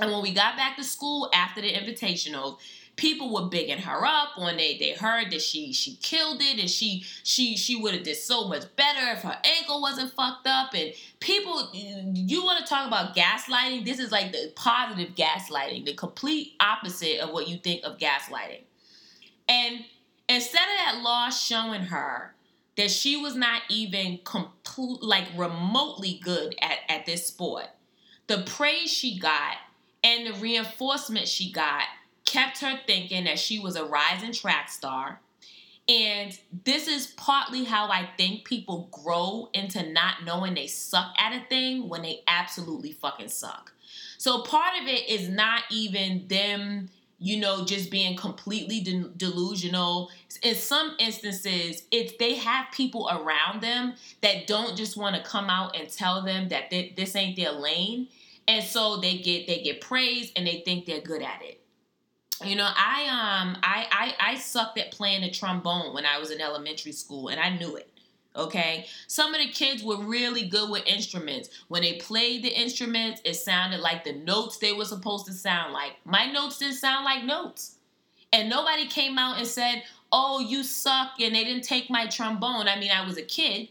And 0.00 0.10
when 0.10 0.22
we 0.22 0.32
got 0.32 0.56
back 0.56 0.78
to 0.78 0.84
school 0.84 1.28
after 1.34 1.60
the 1.60 1.70
invitational, 1.70 2.56
people 2.96 3.30
were 3.30 3.50
bigging 3.50 3.76
her 3.76 4.06
up 4.06 4.30
when 4.38 4.56
they, 4.56 4.78
they 4.78 4.92
heard 4.92 5.30
that 5.30 5.42
she 5.42 5.72
she 5.74 5.96
killed 5.96 6.40
it 6.40 6.58
and 6.58 6.70
she 6.70 7.04
she 7.24 7.58
she 7.58 7.76
would 7.76 7.94
have 7.94 8.02
did 8.02 8.16
so 8.16 8.48
much 8.48 8.64
better 8.76 9.12
if 9.12 9.22
her 9.22 9.38
ankle 9.44 9.82
wasn't 9.82 10.10
fucked 10.12 10.46
up 10.46 10.74
and 10.74 10.92
people 11.20 11.70
you 11.72 12.44
want 12.44 12.58
to 12.58 12.68
talk 12.68 12.86
about 12.86 13.14
gaslighting 13.14 13.84
this 13.84 13.98
is 13.98 14.12
like 14.12 14.32
the 14.32 14.52
positive 14.54 15.14
gaslighting 15.14 15.84
the 15.86 15.94
complete 15.94 16.52
opposite 16.60 17.20
of 17.20 17.30
what 17.30 17.48
you 17.48 17.56
think 17.58 17.82
of 17.84 17.96
gaslighting 17.96 18.62
And 19.48 19.84
instead 20.30 20.62
of 20.62 20.76
that 20.86 21.00
loss 21.02 21.44
showing 21.44 21.82
her 21.82 22.34
that 22.76 22.90
she 22.90 23.16
was 23.16 23.34
not 23.34 23.62
even 23.68 24.20
complete, 24.24 25.02
like 25.02 25.26
remotely 25.36 26.20
good 26.22 26.54
at, 26.62 26.78
at 26.88 27.04
this 27.04 27.26
sport, 27.26 27.66
the 28.28 28.42
praise 28.46 28.90
she 28.90 29.18
got 29.18 29.56
and 30.02 30.26
the 30.26 30.40
reinforcement 30.40 31.28
she 31.28 31.50
got 31.52 31.82
kept 32.24 32.60
her 32.60 32.78
thinking 32.86 33.24
that 33.24 33.38
she 33.38 33.58
was 33.58 33.76
a 33.76 33.84
rising 33.84 34.32
track 34.32 34.70
star. 34.70 35.20
And 35.88 36.38
this 36.64 36.86
is 36.86 37.08
partly 37.08 37.64
how 37.64 37.88
I 37.88 38.08
think 38.16 38.44
people 38.44 38.88
grow 38.92 39.50
into 39.52 39.82
not 39.90 40.24
knowing 40.24 40.54
they 40.54 40.68
suck 40.68 41.12
at 41.18 41.34
a 41.34 41.44
thing 41.46 41.88
when 41.88 42.02
they 42.02 42.22
absolutely 42.28 42.92
fucking 42.92 43.28
suck. 43.28 43.72
So 44.16 44.42
part 44.42 44.80
of 44.80 44.86
it 44.86 45.08
is 45.08 45.28
not 45.28 45.64
even 45.70 46.28
them, 46.28 46.90
you 47.20 47.38
know, 47.38 47.64
just 47.66 47.90
being 47.90 48.16
completely 48.16 48.80
de- 48.80 49.10
delusional. 49.16 50.10
In 50.42 50.54
some 50.54 50.96
instances, 50.98 51.82
it's 51.90 52.14
they 52.18 52.34
have 52.36 52.66
people 52.72 53.08
around 53.12 53.62
them 53.62 53.94
that 54.22 54.46
don't 54.46 54.76
just 54.76 54.96
want 54.96 55.14
to 55.14 55.22
come 55.22 55.50
out 55.50 55.76
and 55.78 55.88
tell 55.88 56.22
them 56.22 56.48
that 56.48 56.70
this 56.70 57.14
ain't 57.14 57.36
their 57.36 57.52
lane, 57.52 58.08
and 58.48 58.64
so 58.64 58.96
they 58.96 59.18
get 59.18 59.46
they 59.46 59.62
get 59.62 59.82
praised 59.82 60.32
and 60.34 60.46
they 60.46 60.62
think 60.64 60.86
they're 60.86 61.02
good 61.02 61.22
at 61.22 61.42
it. 61.42 61.60
You 62.42 62.56
know, 62.56 62.70
I 62.74 63.02
um 63.42 63.58
I 63.62 63.86
I 63.92 64.32
I 64.32 64.34
sucked 64.36 64.78
at 64.78 64.90
playing 64.90 65.20
the 65.20 65.30
trombone 65.30 65.92
when 65.92 66.06
I 66.06 66.18
was 66.18 66.30
in 66.30 66.40
elementary 66.40 66.92
school, 66.92 67.28
and 67.28 67.38
I 67.38 67.50
knew 67.50 67.76
it. 67.76 67.90
Okay, 68.36 68.86
some 69.08 69.34
of 69.34 69.40
the 69.40 69.48
kids 69.48 69.82
were 69.82 69.96
really 69.96 70.46
good 70.46 70.70
with 70.70 70.86
instruments. 70.86 71.50
When 71.66 71.82
they 71.82 71.94
played 71.94 72.44
the 72.44 72.48
instruments, 72.48 73.20
it 73.24 73.34
sounded 73.34 73.80
like 73.80 74.04
the 74.04 74.12
notes 74.12 74.58
they 74.58 74.72
were 74.72 74.84
supposed 74.84 75.26
to 75.26 75.32
sound 75.32 75.72
like. 75.72 75.96
My 76.04 76.26
notes 76.26 76.58
didn't 76.58 76.76
sound 76.76 77.04
like 77.04 77.24
notes, 77.24 77.74
and 78.32 78.48
nobody 78.48 78.86
came 78.86 79.18
out 79.18 79.38
and 79.38 79.46
said, 79.48 79.82
"Oh, 80.12 80.38
you 80.38 80.62
suck," 80.62 81.20
and 81.20 81.34
they 81.34 81.42
didn't 81.42 81.64
take 81.64 81.90
my 81.90 82.06
trombone. 82.06 82.68
I 82.68 82.78
mean, 82.78 82.92
I 82.92 83.04
was 83.04 83.16
a 83.16 83.22
kid, 83.22 83.68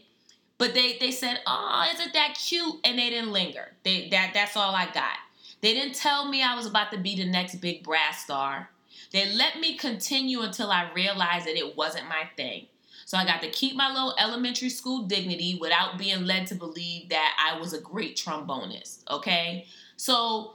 but 0.58 0.74
they 0.74 0.98
they 0.98 1.10
said, 1.10 1.40
"Oh, 1.46 1.90
isn't 1.94 2.12
that 2.12 2.36
cute?" 2.38 2.80
and 2.84 2.98
they 2.98 3.08
didn't 3.08 3.32
linger. 3.32 3.72
They 3.82 4.10
that 4.10 4.32
that's 4.34 4.58
all 4.58 4.74
I 4.74 4.86
got. 4.92 5.16
They 5.62 5.72
didn't 5.72 5.94
tell 5.94 6.28
me 6.28 6.42
I 6.42 6.54
was 6.54 6.66
about 6.66 6.92
to 6.92 6.98
be 6.98 7.16
the 7.16 7.24
next 7.24 7.56
big 7.56 7.82
brass 7.82 8.24
star. 8.24 8.68
They 9.10 9.32
let 9.32 9.58
me 9.58 9.76
continue 9.76 10.42
until 10.42 10.70
I 10.70 10.90
realized 10.92 11.46
that 11.46 11.56
it 11.56 11.76
wasn't 11.76 12.08
my 12.08 12.28
thing. 12.36 12.66
So 13.10 13.18
I 13.18 13.24
got 13.24 13.42
to 13.42 13.50
keep 13.50 13.74
my 13.74 13.88
little 13.92 14.14
elementary 14.20 14.68
school 14.68 15.02
dignity 15.02 15.58
without 15.60 15.98
being 15.98 16.26
led 16.26 16.46
to 16.46 16.54
believe 16.54 17.08
that 17.08 17.36
I 17.44 17.58
was 17.58 17.72
a 17.72 17.80
great 17.80 18.16
trombonist. 18.16 19.02
Okay. 19.10 19.66
So 19.96 20.52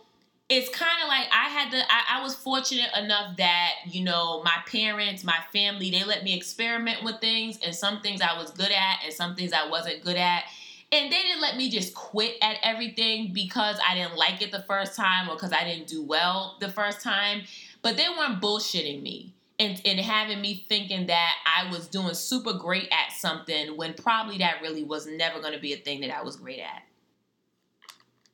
it's 0.47 0.69
kind 0.69 1.03
of 1.03 1.09
like 1.09 1.27
I 1.33 1.50
had 1.50 1.69
to, 1.71 1.79
I, 1.79 2.19
I, 2.19 2.24
was 2.24 2.33
fortunate 2.33 2.88
enough 2.97 3.35
that, 3.35 3.71
you 3.88 4.05
know, 4.05 4.41
my 4.43 4.55
parents, 4.71 5.25
my 5.25 5.39
family, 5.51 5.91
they 5.91 6.05
let 6.05 6.24
me 6.24 6.33
experiment 6.33 7.03
with 7.03 7.19
things 7.19 7.59
and 7.62 7.75
some 7.75 8.00
things 8.00 8.21
I 8.21 8.38
was 8.38 8.51
good 8.51 8.71
at 8.71 9.00
and 9.03 9.13
some 9.13 9.35
things 9.35 9.51
I 9.51 9.67
wasn't 9.67 10.01
good 10.01 10.15
at. 10.15 10.45
And 10.93 11.12
they 11.12 11.24
didn't 11.24 11.41
let 11.41 11.57
me 11.57 11.69
just 11.69 11.93
quit 11.93 12.38
at 12.41 12.55
everything 12.63 13.33
because 13.33 13.77
I 13.85 13.95
didn't 13.95 14.15
like 14.15 14.41
it 14.41 14.53
the 14.53 14.63
first 14.63 14.95
time 14.95 15.27
or 15.29 15.35
because 15.35 15.51
I 15.51 15.65
didn't 15.65 15.88
do 15.88 16.01
well 16.01 16.55
the 16.62 16.69
first 16.69 17.01
time. 17.01 17.41
But 17.81 17.97
they 17.97 18.07
weren't 18.17 18.41
bullshitting 18.41 19.01
me 19.01 19.33
and, 19.59 19.81
and 19.85 20.00
having 20.00 20.41
me 20.41 20.65
thinking 20.67 21.07
that 21.07 21.35
I 21.45 21.71
was 21.71 21.88
doing 21.88 22.13
super 22.13 22.53
great 22.53 22.89
at 22.91 23.13
something 23.13 23.77
when 23.77 23.93
probably 23.93 24.38
that 24.39 24.62
really 24.62 24.83
was 24.83 25.07
never 25.07 25.39
going 25.39 25.53
to 25.53 25.59
be 25.59 25.74
a 25.74 25.77
thing 25.77 26.01
that 26.01 26.15
I 26.15 26.24
was 26.24 26.35
great 26.35 26.59
at. 26.59 26.83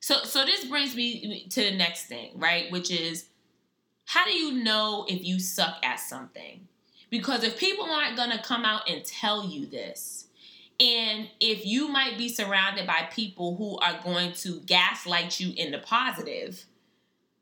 So, 0.00 0.24
so 0.24 0.44
this 0.44 0.64
brings 0.64 0.96
me 0.96 1.46
to 1.50 1.62
the 1.62 1.76
next 1.76 2.06
thing, 2.06 2.32
right? 2.34 2.70
Which 2.72 2.90
is 2.90 3.26
how 4.04 4.24
do 4.24 4.32
you 4.32 4.64
know 4.64 5.06
if 5.08 5.24
you 5.24 5.38
suck 5.38 5.76
at 5.84 6.00
something? 6.00 6.66
Because 7.08 7.44
if 7.44 7.58
people 7.58 7.84
aren't 7.84 8.16
going 8.16 8.30
to 8.30 8.42
come 8.42 8.64
out 8.64 8.90
and 8.90 9.04
tell 9.04 9.46
you 9.46 9.66
this, 9.66 10.26
and 10.80 11.28
if 11.38 11.64
you 11.64 11.86
might 11.86 12.18
be 12.18 12.28
surrounded 12.28 12.86
by 12.86 13.08
people 13.12 13.56
who 13.56 13.78
are 13.78 14.00
going 14.02 14.32
to 14.32 14.60
gaslight 14.60 15.38
you 15.38 15.52
in 15.56 15.70
the 15.70 15.78
positive, 15.78 16.64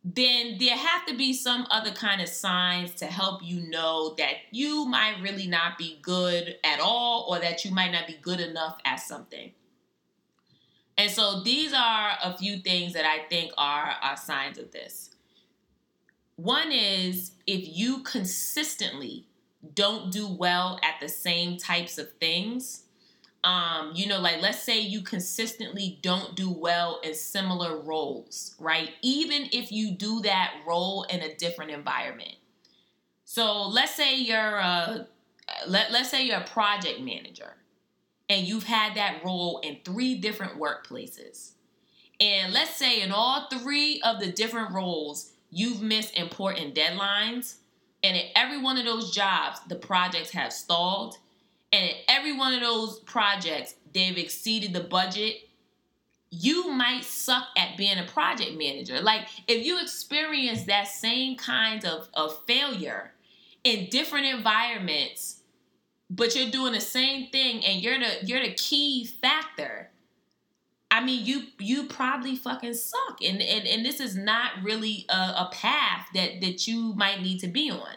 then 0.02 0.56
there 0.58 0.76
have 0.76 1.04
to 1.06 1.16
be 1.16 1.34
some 1.34 1.66
other 1.70 1.90
kind 1.90 2.22
of 2.22 2.28
signs 2.28 2.94
to 2.94 3.06
help 3.06 3.42
you 3.42 3.60
know 3.68 4.14
that 4.16 4.34
you 4.50 4.86
might 4.86 5.20
really 5.20 5.46
not 5.46 5.76
be 5.76 5.98
good 6.00 6.56
at 6.64 6.80
all 6.80 7.26
or 7.28 7.38
that 7.38 7.64
you 7.64 7.70
might 7.70 7.92
not 7.92 8.06
be 8.06 8.16
good 8.22 8.40
enough 8.40 8.78
at 8.84 8.96
something. 8.96 9.52
And 10.96 11.10
so 11.10 11.42
these 11.42 11.72
are 11.72 12.12
a 12.22 12.36
few 12.36 12.58
things 12.58 12.94
that 12.94 13.04
I 13.04 13.26
think 13.28 13.52
are, 13.58 13.94
are 14.02 14.16
signs 14.16 14.58
of 14.58 14.70
this. 14.70 15.10
One 16.36 16.72
is 16.72 17.32
if 17.46 17.76
you 17.76 18.02
consistently 18.02 19.26
don't 19.74 20.10
do 20.10 20.26
well 20.26 20.78
at 20.82 21.00
the 21.00 21.08
same 21.08 21.58
types 21.58 21.98
of 21.98 22.12
things, 22.14 22.84
um, 23.42 23.92
you 23.94 24.06
know, 24.06 24.20
like 24.20 24.42
let's 24.42 24.62
say 24.62 24.80
you 24.80 25.00
consistently 25.00 25.98
don't 26.02 26.34
do 26.34 26.50
well 26.50 27.00
in 27.02 27.14
similar 27.14 27.80
roles, 27.80 28.54
right? 28.58 28.90
Even 29.02 29.48
if 29.52 29.72
you 29.72 29.92
do 29.92 30.20
that 30.20 30.54
role 30.66 31.04
in 31.04 31.20
a 31.22 31.34
different 31.36 31.70
environment. 31.70 32.36
So 33.24 33.66
let's 33.68 33.94
say 33.94 34.16
you're 34.16 34.56
a 34.56 35.06
let, 35.66 35.90
let's 35.90 36.10
say 36.10 36.26
you're 36.26 36.40
a 36.40 36.44
project 36.44 37.00
manager 37.00 37.54
and 38.28 38.46
you've 38.46 38.64
had 38.64 38.94
that 38.94 39.24
role 39.24 39.58
in 39.60 39.78
three 39.84 40.16
different 40.16 40.60
workplaces. 40.60 41.52
And 42.20 42.52
let's 42.52 42.76
say 42.76 43.02
in 43.02 43.10
all 43.10 43.48
three 43.48 44.00
of 44.02 44.20
the 44.20 44.30
different 44.30 44.72
roles, 44.72 45.32
you've 45.50 45.80
missed 45.80 46.16
important 46.16 46.74
deadlines. 46.74 47.56
And 48.02 48.16
in 48.16 48.26
every 48.36 48.60
one 48.60 48.76
of 48.78 48.84
those 48.84 49.14
jobs, 49.14 49.60
the 49.68 49.76
projects 49.76 50.30
have 50.30 50.52
stalled 50.52 51.16
and 51.72 51.90
every 52.08 52.36
one 52.36 52.52
of 52.52 52.60
those 52.60 53.00
projects 53.00 53.74
they've 53.92 54.18
exceeded 54.18 54.72
the 54.72 54.80
budget 54.80 55.36
you 56.32 56.70
might 56.70 57.02
suck 57.02 57.48
at 57.58 57.76
being 57.76 57.98
a 57.98 58.04
project 58.04 58.56
manager. 58.56 59.00
Like 59.00 59.26
if 59.48 59.66
you 59.66 59.82
experience 59.82 60.62
that 60.66 60.86
same 60.86 61.36
kind 61.36 61.84
of, 61.84 62.08
of 62.14 62.38
failure 62.46 63.10
in 63.64 63.88
different 63.90 64.26
environments 64.26 65.40
but 66.10 66.34
you're 66.34 66.50
doing 66.50 66.72
the 66.72 66.80
same 66.80 67.28
thing 67.30 67.64
and 67.64 67.80
you're 67.80 67.98
the 67.98 68.26
you're 68.26 68.42
the 68.42 68.52
key 68.54 69.06
factor 69.06 69.90
i 70.90 71.02
mean 71.02 71.24
you 71.24 71.44
you 71.58 71.86
probably 71.86 72.36
fucking 72.36 72.74
suck. 72.74 73.22
And 73.24 73.40
and, 73.40 73.66
and 73.66 73.84
this 73.84 74.00
is 74.00 74.16
not 74.16 74.50
really 74.62 75.06
a, 75.08 75.14
a 75.14 75.50
path 75.52 76.08
that 76.14 76.40
that 76.40 76.66
you 76.66 76.94
might 76.94 77.22
need 77.22 77.38
to 77.40 77.48
be 77.48 77.70
on 77.70 77.94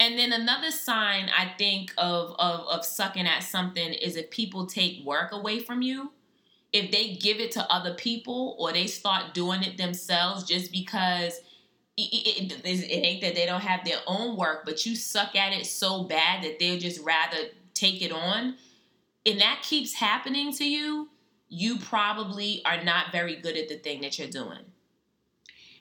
and 0.00 0.18
then 0.18 0.32
another 0.32 0.70
sign 0.70 1.30
I 1.36 1.52
think 1.56 1.92
of, 1.96 2.34
of 2.38 2.66
of 2.66 2.84
sucking 2.84 3.26
at 3.26 3.42
something 3.42 3.92
is 3.94 4.16
if 4.16 4.30
people 4.30 4.66
take 4.66 5.04
work 5.04 5.32
away 5.32 5.60
from 5.60 5.82
you. 5.82 6.12
If 6.72 6.90
they 6.90 7.14
give 7.14 7.38
it 7.38 7.52
to 7.52 7.72
other 7.72 7.94
people 7.94 8.56
or 8.58 8.72
they 8.72 8.88
start 8.88 9.32
doing 9.32 9.62
it 9.62 9.76
themselves 9.76 10.42
just 10.42 10.72
because 10.72 11.40
it, 11.96 12.02
it, 12.02 12.52
it, 12.64 12.90
ain't 12.90 13.20
that 13.20 13.36
they 13.36 13.46
don't 13.46 13.60
have 13.60 13.84
their 13.84 14.00
own 14.08 14.36
work, 14.36 14.64
but 14.64 14.84
you 14.84 14.96
suck 14.96 15.36
at 15.36 15.52
it 15.52 15.66
so 15.66 16.02
bad 16.02 16.42
that 16.42 16.58
they'll 16.58 16.80
just 16.80 17.00
rather 17.00 17.36
take 17.74 18.02
it 18.02 18.10
on, 18.10 18.56
and 19.24 19.40
that 19.40 19.60
keeps 19.62 19.94
happening 19.94 20.52
to 20.54 20.64
you, 20.64 21.08
you 21.48 21.78
probably 21.78 22.62
are 22.64 22.82
not 22.82 23.12
very 23.12 23.36
good 23.36 23.56
at 23.56 23.68
the 23.68 23.76
thing 23.76 24.00
that 24.00 24.18
you're 24.18 24.28
doing. 24.28 24.64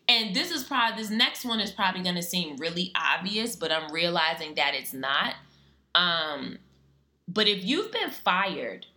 And 0.08 0.36
this 0.36 0.52
is 0.52 0.64
probably 0.64 1.02
this 1.02 1.12
next 1.12 1.46
one 1.46 1.60
is 1.60 1.72
probably 1.72 2.04
going 2.04 2.16
to 2.16 2.24
seem 2.24 2.58
really 2.58 2.92
obvious, 2.96 3.56
but 3.56 3.72
I'm 3.72 3.92
realizing 3.92 4.56
that 4.56 4.74
it's 4.74 4.94
not. 4.94 5.36
Um, 5.96 6.58
but 7.28 7.48
if 7.48 7.64
you've 7.64 7.92
been 7.92 8.10
fired 8.10 8.88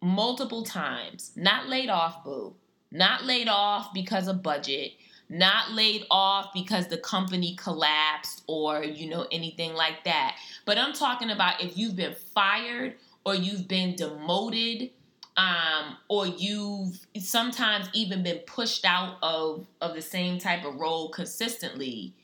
multiple 0.00 0.64
times, 0.64 1.32
not 1.36 1.68
laid 1.68 1.88
off, 1.88 2.24
boo, 2.24 2.54
not 2.90 3.24
laid 3.24 3.48
off 3.48 3.94
because 3.94 4.26
of 4.26 4.42
budget, 4.42 4.92
not 5.28 5.70
laid 5.70 6.04
off 6.10 6.52
because 6.52 6.88
the 6.88 6.98
company 6.98 7.54
collapsed 7.56 8.42
or 8.46 8.84
you 8.84 9.08
know 9.08 9.26
anything 9.32 9.72
like 9.74 10.04
that. 10.04 10.36
But 10.66 10.78
I'm 10.78 10.92
talking 10.92 11.30
about 11.30 11.62
if 11.62 11.78
you've 11.78 11.96
been 11.96 12.14
fired 12.34 12.96
or 13.24 13.34
you've 13.34 13.68
been 13.68 13.94
demoted 13.94 14.90
um, 15.36 15.96
or 16.08 16.26
you've 16.26 17.06
sometimes 17.18 17.88
even 17.92 18.22
been 18.22 18.40
pushed 18.46 18.84
out 18.84 19.16
of 19.22 19.66
of 19.80 19.94
the 19.94 20.02
same 20.02 20.38
type 20.38 20.64
of 20.64 20.74
role 20.76 21.08
consistently 21.10 22.14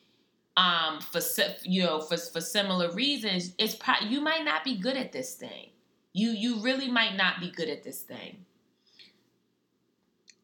um, 0.59 1.01
for 1.01 1.21
you 1.63 1.85
know 1.85 2.01
for 2.01 2.17
for 2.17 2.41
similar 2.41 2.91
reasons, 2.91 3.55
it's 3.59 3.77
pro- 3.77 4.07
you 4.07 4.21
might 4.21 4.45
not 4.45 4.65
be 4.65 4.77
good 4.77 4.97
at 4.97 5.13
this 5.13 5.35
thing. 5.35 5.71
You 6.13 6.31
you 6.31 6.61
really 6.61 6.91
might 6.91 7.17
not 7.17 7.41
be 7.41 7.51
good 7.51 7.69
at 7.69 7.85
this 7.85 8.03
thing. 8.03 8.45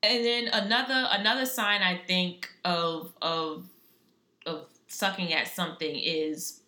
And 0.05 0.25
then 0.25 0.49
another 0.49 1.09
another 1.11 1.47
sign 1.47 1.83
I 1.83 2.01
think 2.07 2.49
of 2.65 3.13
of 3.21 3.67
of 4.47 4.67
sucking 4.87 5.33
at 5.33 5.49
something 5.49 5.99
is 5.99 6.61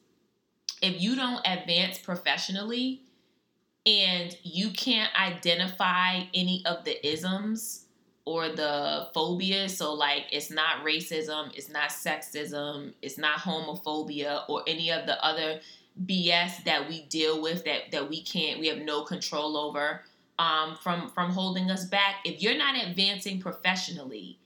if 0.83 1.01
you 1.01 1.15
don't 1.15 1.41
advance 1.47 1.99
professionally 1.99 3.03
and 3.87 4.37
you 4.43 4.71
can't 4.71 5.15
identify 5.19 6.25
any 6.35 6.63
of 6.67 6.85
the 6.85 7.07
isms 7.07 7.85
or 8.25 8.49
the 8.49 9.09
phobia. 9.15 9.69
So 9.69 9.95
like 9.95 10.25
it's 10.33 10.51
not 10.51 10.85
racism, 10.85 11.55
it's 11.55 11.71
not 11.71 11.91
sexism, 11.91 12.93
it's 13.01 13.17
not 13.17 13.39
homophobia 13.39 14.43
or 14.49 14.63
any 14.67 14.91
of 14.91 15.07
the 15.07 15.25
other 15.25 15.61
BS 16.05 16.65
that 16.65 16.89
we 16.89 17.05
deal 17.05 17.41
with 17.41 17.65
that 17.65 17.91
that 17.93 18.11
we 18.11 18.23
can't 18.23 18.61
we 18.61 18.67
have 18.67 18.79
no 18.79 19.03
control 19.03 19.57
over 19.57 20.03
um, 20.39 20.77
from 20.83 21.09
from 21.11 21.31
holding 21.31 21.71
us 21.71 21.87
back. 21.87 22.17
If 22.25 22.43
you're 22.43 22.59
not 22.59 22.77
advancing 22.77 23.41
professionally 23.41 24.39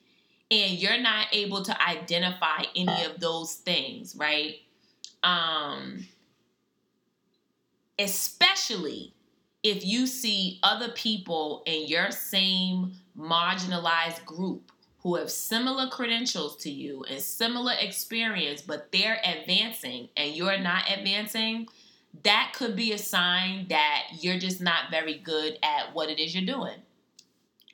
and 0.50 0.72
you're 0.72 1.00
not 1.00 1.28
able 1.32 1.62
to 1.64 1.82
identify 1.82 2.64
any 2.76 3.04
of 3.04 3.18
those 3.18 3.54
things, 3.54 4.14
right? 4.16 4.56
Um, 5.22 6.06
especially 7.98 9.14
if 9.62 9.84
you 9.84 10.06
see 10.06 10.58
other 10.62 10.88
people 10.90 11.62
in 11.66 11.86
your 11.86 12.10
same 12.10 12.92
marginalized 13.18 14.24
group 14.24 14.72
who 15.02 15.16
have 15.16 15.30
similar 15.30 15.88
credentials 15.88 16.56
to 16.56 16.70
you 16.70 17.04
and 17.10 17.20
similar 17.20 17.72
experience, 17.80 18.62
but 18.62 18.90
they're 18.92 19.20
advancing 19.24 20.08
and 20.16 20.34
you're 20.34 20.58
not 20.58 20.84
advancing, 20.90 21.66
that 22.22 22.52
could 22.54 22.74
be 22.76 22.92
a 22.92 22.98
sign 22.98 23.66
that 23.68 24.04
you're 24.20 24.38
just 24.38 24.60
not 24.60 24.90
very 24.90 25.18
good 25.18 25.58
at 25.62 25.94
what 25.94 26.08
it 26.08 26.18
is 26.18 26.34
you're 26.34 26.44
doing. 26.44 26.76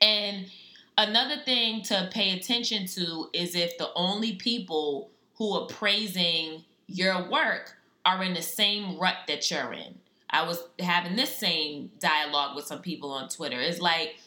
And 0.01 0.49
another 0.97 1.41
thing 1.43 1.81
to 1.83 2.09
pay 2.11 2.37
attention 2.37 2.85
to 2.87 3.29
is 3.33 3.55
if 3.55 3.77
the 3.77 3.89
only 3.95 4.35
people 4.35 5.09
who 5.35 5.53
are 5.53 5.67
praising 5.67 6.63
your 6.87 7.29
work 7.29 7.75
are 8.05 8.23
in 8.23 8.33
the 8.33 8.41
same 8.41 8.97
rut 8.97 9.15
that 9.27 9.49
you're 9.51 9.73
in. 9.73 9.95
I 10.29 10.45
was 10.45 10.61
having 10.79 11.15
this 11.15 11.35
same 11.35 11.91
dialogue 11.99 12.55
with 12.55 12.65
some 12.65 12.81
people 12.81 13.11
on 13.11 13.29
Twitter. 13.29 13.59
It's 13.59 13.79
like 13.79 14.17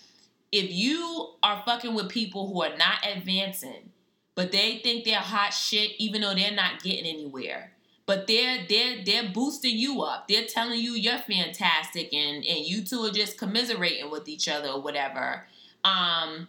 if 0.53 0.71
you 0.73 1.31
are 1.43 1.63
fucking 1.65 1.95
with 1.95 2.09
people 2.09 2.49
who 2.49 2.63
are 2.63 2.77
not 2.77 3.07
advancing, 3.07 3.91
but 4.35 4.53
they 4.53 4.79
think 4.79 5.05
they're 5.05 5.19
hot 5.19 5.53
shit 5.53 5.93
even 5.99 6.23
though 6.23 6.35
they're 6.35 6.51
not 6.51 6.83
getting 6.83 7.07
anywhere. 7.07 7.73
But 8.07 8.27
they're 8.27 8.65
they're 8.69 9.05
they're 9.05 9.31
boosting 9.33 9.77
you 9.77 10.03
up. 10.03 10.27
They're 10.27 10.47
telling 10.47 10.81
you 10.81 10.93
you're 10.93 11.19
fantastic 11.19 12.13
and 12.13 12.45
and 12.45 12.67
you 12.67 12.83
two 12.83 13.05
are 13.05 13.11
just 13.11 13.39
commiserating 13.39 14.11
with 14.11 14.29
each 14.29 14.49
other 14.49 14.69
or 14.69 14.81
whatever. 14.81 15.47
Um 15.85 16.49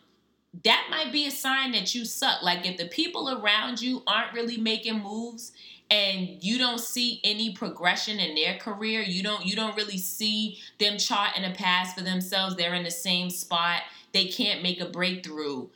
that 0.63 0.87
might 0.89 1.13
be 1.13 1.27
a 1.27 1.31
sign 1.31 1.71
that 1.71 1.93
you 1.93 2.03
suck. 2.03 2.41
Like 2.41 2.65
if 2.65 2.77
the 2.77 2.87
people 2.87 3.29
around 3.29 3.81
you 3.81 4.03
aren't 4.07 4.33
really 4.33 4.57
making 4.57 5.03
moves 5.03 5.51
and 5.91 6.41
you 6.41 6.57
don't 6.57 6.79
see 6.79 7.19
any 7.23 7.53
progression 7.53 8.17
in 8.17 8.33
their 8.33 8.57
career 8.57 9.01
you 9.01 9.21
don't 9.21 9.45
you 9.45 9.55
don't 9.55 9.75
really 9.75 9.97
see 9.97 10.57
them 10.79 10.97
charting 10.97 11.43
a 11.43 11.51
path 11.51 11.93
for 11.95 12.03
themselves. 12.03 12.55
They're 12.55 12.73
in 12.73 12.83
the 12.83 12.91
same 12.91 13.29
spot. 13.29 13.81
They 14.13 14.25
can't 14.25 14.63
make 14.63 14.81
a 14.81 14.89
breakthrough. 14.89 15.67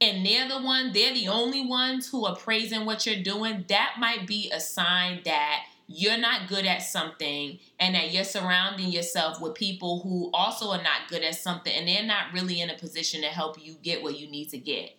And 0.00 0.24
they're 0.24 0.48
the 0.48 0.60
one 0.60 0.92
they're 0.92 1.14
the 1.14 1.28
only 1.28 1.66
ones 1.66 2.08
who 2.08 2.24
are 2.24 2.36
praising 2.36 2.84
what 2.84 3.06
you're 3.06 3.22
doing. 3.22 3.64
That 3.68 3.96
might 3.98 4.26
be 4.26 4.50
a 4.52 4.60
sign 4.60 5.20
that 5.24 5.64
you're 5.86 6.18
not 6.18 6.48
good 6.48 6.66
at 6.66 6.82
something 6.82 7.58
and 7.80 7.94
that 7.94 8.12
you're 8.12 8.24
surrounding 8.24 8.90
yourself 8.90 9.40
with 9.40 9.54
people 9.54 10.00
who 10.00 10.30
also 10.34 10.70
are 10.70 10.82
not 10.82 11.08
good 11.08 11.22
at 11.22 11.34
something 11.34 11.72
and 11.72 11.88
they're 11.88 12.04
not 12.04 12.32
really 12.34 12.60
in 12.60 12.68
a 12.68 12.76
position 12.76 13.22
to 13.22 13.28
help 13.28 13.56
you 13.64 13.74
get 13.82 14.02
what 14.02 14.18
you 14.18 14.30
need 14.30 14.50
to 14.50 14.58
get. 14.58 14.90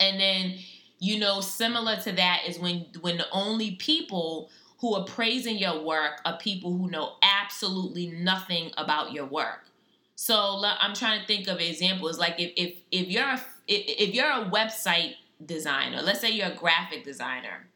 And 0.00 0.18
then 0.18 0.58
you 1.02 1.18
know, 1.18 1.40
similar 1.40 1.96
to 1.96 2.12
that 2.12 2.42
is 2.46 2.60
when 2.60 2.86
when 3.00 3.16
the 3.16 3.26
only 3.32 3.72
people 3.72 4.48
who 4.78 4.94
are 4.94 5.04
praising 5.04 5.58
your 5.58 5.82
work 5.82 6.20
are 6.24 6.38
people 6.38 6.78
who 6.78 6.88
know 6.88 7.14
absolutely 7.22 8.06
nothing 8.06 8.70
about 8.78 9.10
your 9.10 9.26
work. 9.26 9.64
So 10.14 10.62
I'm 10.64 10.94
trying 10.94 11.20
to 11.20 11.26
think 11.26 11.48
of 11.48 11.58
examples. 11.58 12.20
Like 12.20 12.38
if 12.38 12.52
if 12.56 12.74
if 12.92 13.08
you're 13.08 13.26
a 13.26 13.40
if 13.66 14.14
you're 14.14 14.30
a 14.30 14.48
website 14.48 15.14
designer, 15.44 16.02
let's 16.02 16.20
say 16.20 16.30
you're 16.30 16.52
a 16.52 16.54
graphic 16.54 17.02
designer, 17.02 17.66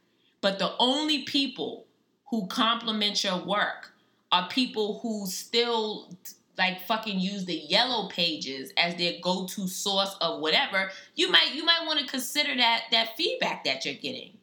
but 0.40 0.60
the 0.60 0.76
only 0.78 1.22
people 1.22 1.84
who 2.30 2.46
compliment 2.46 3.24
your 3.24 3.44
work 3.44 3.92
are 4.30 4.48
people 4.48 5.00
who 5.00 5.26
still 5.26 6.12
like 6.58 6.86
fucking 6.86 7.18
use 7.18 7.44
the 7.44 7.54
yellow 7.54 8.08
pages 8.08 8.72
as 8.76 8.94
their 8.96 9.14
go-to 9.22 9.68
source 9.68 10.16
of 10.20 10.40
whatever, 10.40 10.90
you 11.14 11.30
might 11.30 11.54
you 11.54 11.64
might 11.64 11.84
want 11.86 12.00
to 12.00 12.06
consider 12.06 12.56
that 12.56 12.84
that 12.90 13.16
feedback 13.16 13.64
that 13.64 13.84
you're 13.84 13.94
getting. 13.94 14.38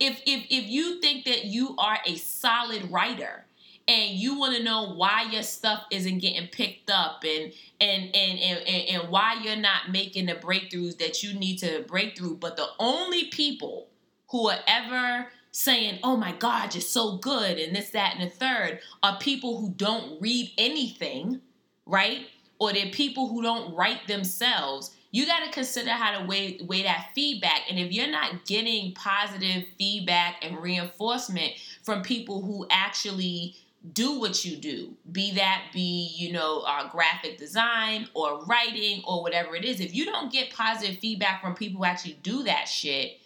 If 0.00 0.20
if 0.26 0.44
if 0.50 0.68
you 0.68 1.00
think 1.00 1.24
that 1.24 1.44
you 1.44 1.74
are 1.78 1.98
a 2.06 2.16
solid 2.16 2.90
writer 2.90 3.44
and 3.86 4.10
you 4.10 4.38
want 4.38 4.56
to 4.56 4.62
know 4.62 4.94
why 4.94 5.28
your 5.30 5.42
stuff 5.42 5.84
isn't 5.90 6.18
getting 6.18 6.48
picked 6.48 6.90
up 6.90 7.24
and 7.24 7.52
and, 7.80 8.14
and 8.14 8.38
and 8.38 8.68
and 8.68 8.88
and 8.88 9.08
why 9.10 9.40
you're 9.42 9.56
not 9.56 9.90
making 9.90 10.26
the 10.26 10.34
breakthroughs 10.34 10.98
that 10.98 11.22
you 11.22 11.34
need 11.34 11.58
to 11.58 11.84
break 11.88 12.16
through, 12.16 12.36
but 12.36 12.56
the 12.56 12.68
only 12.78 13.24
people 13.26 13.88
who 14.30 14.48
are 14.48 14.58
ever 14.66 15.28
saying, 15.50 15.98
oh 16.02 16.16
my 16.16 16.32
God, 16.32 16.74
you're 16.74 16.82
so 16.82 17.16
good, 17.16 17.58
and 17.58 17.74
this, 17.74 17.90
that, 17.90 18.14
and 18.16 18.30
the 18.30 18.32
third, 18.32 18.80
are 19.02 19.18
people 19.18 19.58
who 19.58 19.70
don't 19.70 20.20
read 20.20 20.52
anything 20.58 21.40
right? 21.88 22.28
Or 22.60 22.72
they're 22.72 22.90
people 22.90 23.28
who 23.28 23.42
don't 23.42 23.74
write 23.74 24.06
themselves. 24.06 24.94
You 25.10 25.26
got 25.26 25.44
to 25.44 25.50
consider 25.50 25.90
how 25.90 26.20
to 26.20 26.26
weigh, 26.26 26.60
weigh 26.62 26.82
that 26.82 27.10
feedback. 27.14 27.62
And 27.68 27.78
if 27.78 27.90
you're 27.90 28.10
not 28.10 28.44
getting 28.44 28.92
positive 28.92 29.64
feedback 29.78 30.44
and 30.44 30.58
reinforcement 30.58 31.54
from 31.82 32.02
people 32.02 32.42
who 32.42 32.66
actually 32.70 33.56
do 33.94 34.20
what 34.20 34.44
you 34.44 34.56
do, 34.56 34.94
be 35.10 35.32
that 35.32 35.62
be, 35.72 36.12
you 36.14 36.32
know, 36.32 36.60
uh, 36.66 36.90
graphic 36.90 37.38
design 37.38 38.08
or 38.12 38.44
writing 38.44 39.02
or 39.06 39.22
whatever 39.22 39.56
it 39.56 39.64
is, 39.64 39.80
if 39.80 39.94
you 39.94 40.04
don't 40.04 40.30
get 40.30 40.52
positive 40.52 40.98
feedback 40.98 41.40
from 41.40 41.54
people 41.54 41.78
who 41.78 41.84
actually 41.86 42.18
do 42.22 42.42
that 42.42 42.68
shit, 42.68 43.18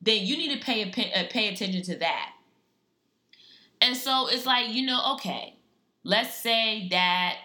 then 0.00 0.24
you 0.24 0.36
need 0.36 0.56
to 0.56 0.64
pay, 0.64 0.84
uh, 0.84 1.24
pay 1.30 1.52
attention 1.52 1.82
to 1.82 1.96
that. 1.96 2.32
And 3.80 3.96
so 3.96 4.28
it's 4.28 4.46
like, 4.46 4.68
you 4.68 4.86
know, 4.86 5.14
okay, 5.14 5.56
let's 6.04 6.34
say 6.34 6.86
that 6.90 7.38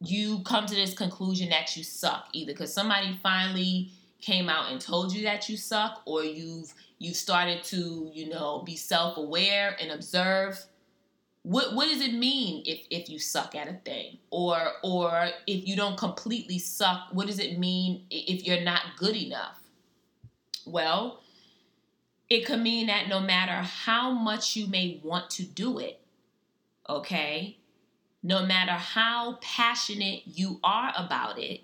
you 0.00 0.40
come 0.44 0.66
to 0.66 0.74
this 0.74 0.94
conclusion 0.94 1.50
that 1.50 1.76
you 1.76 1.84
suck 1.84 2.28
either 2.32 2.52
because 2.52 2.72
somebody 2.72 3.18
finally 3.22 3.90
came 4.20 4.48
out 4.48 4.70
and 4.70 4.80
told 4.80 5.12
you 5.12 5.22
that 5.24 5.48
you 5.48 5.56
suck 5.56 6.02
or 6.06 6.24
you've 6.24 6.72
you've 6.98 7.16
started 7.16 7.62
to 7.64 8.10
you 8.14 8.28
know 8.28 8.62
be 8.64 8.76
self-aware 8.76 9.76
and 9.80 9.90
observe. 9.90 10.62
What 11.42 11.74
what 11.74 11.86
does 11.86 12.00
it 12.00 12.14
mean 12.14 12.62
if 12.66 12.86
if 12.90 13.08
you 13.08 13.18
suck 13.18 13.54
at 13.54 13.68
a 13.68 13.74
thing? 13.84 14.18
Or 14.30 14.72
or 14.82 15.30
if 15.46 15.66
you 15.66 15.76
don't 15.76 15.98
completely 15.98 16.58
suck 16.58 17.08
what 17.12 17.26
does 17.26 17.38
it 17.38 17.58
mean 17.58 18.04
if 18.10 18.46
you're 18.46 18.62
not 18.62 18.82
good 18.96 19.16
enough? 19.16 19.60
Well 20.66 21.20
it 22.30 22.46
could 22.46 22.60
mean 22.60 22.86
that 22.86 23.08
no 23.08 23.20
matter 23.20 23.52
how 23.52 24.12
much 24.12 24.54
you 24.56 24.68
may 24.68 25.00
want 25.02 25.28
to 25.30 25.42
do 25.42 25.78
it 25.78 26.00
okay 26.88 27.56
no 28.22 28.44
matter 28.44 28.72
how 28.72 29.38
passionate 29.40 30.22
you 30.26 30.60
are 30.62 30.92
about 30.96 31.38
it, 31.38 31.62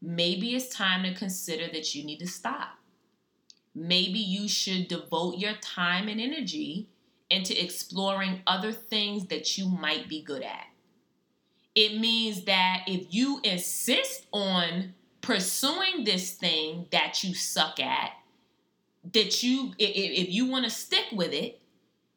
maybe 0.00 0.54
it's 0.54 0.74
time 0.74 1.02
to 1.02 1.14
consider 1.14 1.68
that 1.72 1.94
you 1.94 2.04
need 2.04 2.18
to 2.18 2.26
stop. 2.26 2.78
Maybe 3.74 4.18
you 4.18 4.48
should 4.48 4.88
devote 4.88 5.38
your 5.38 5.54
time 5.60 6.08
and 6.08 6.20
energy 6.20 6.88
into 7.30 7.62
exploring 7.62 8.40
other 8.46 8.72
things 8.72 9.26
that 9.26 9.58
you 9.58 9.68
might 9.68 10.08
be 10.08 10.22
good 10.22 10.42
at. 10.42 10.66
It 11.74 12.00
means 12.00 12.44
that 12.44 12.84
if 12.86 13.12
you 13.14 13.40
insist 13.44 14.26
on 14.32 14.94
pursuing 15.20 16.04
this 16.04 16.32
thing 16.32 16.86
that 16.90 17.22
you 17.22 17.34
suck 17.34 17.78
at, 17.78 18.12
that 19.12 19.42
you 19.42 19.72
if 19.78 20.30
you 20.30 20.46
want 20.46 20.64
to 20.64 20.70
stick 20.70 21.04
with 21.12 21.32
it, 21.32 21.60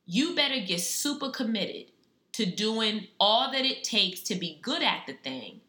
you 0.05 0.33
better 0.35 0.59
get 0.65 0.79
super 0.79 1.29
committed 1.29 1.90
to 2.41 2.49
doing 2.49 3.07
all 3.19 3.51
that 3.51 3.65
it 3.65 3.83
takes 3.83 4.21
to 4.21 4.33
be 4.33 4.57
good 4.63 4.81
at 4.81 5.03
the 5.05 5.13
thing. 5.13 5.61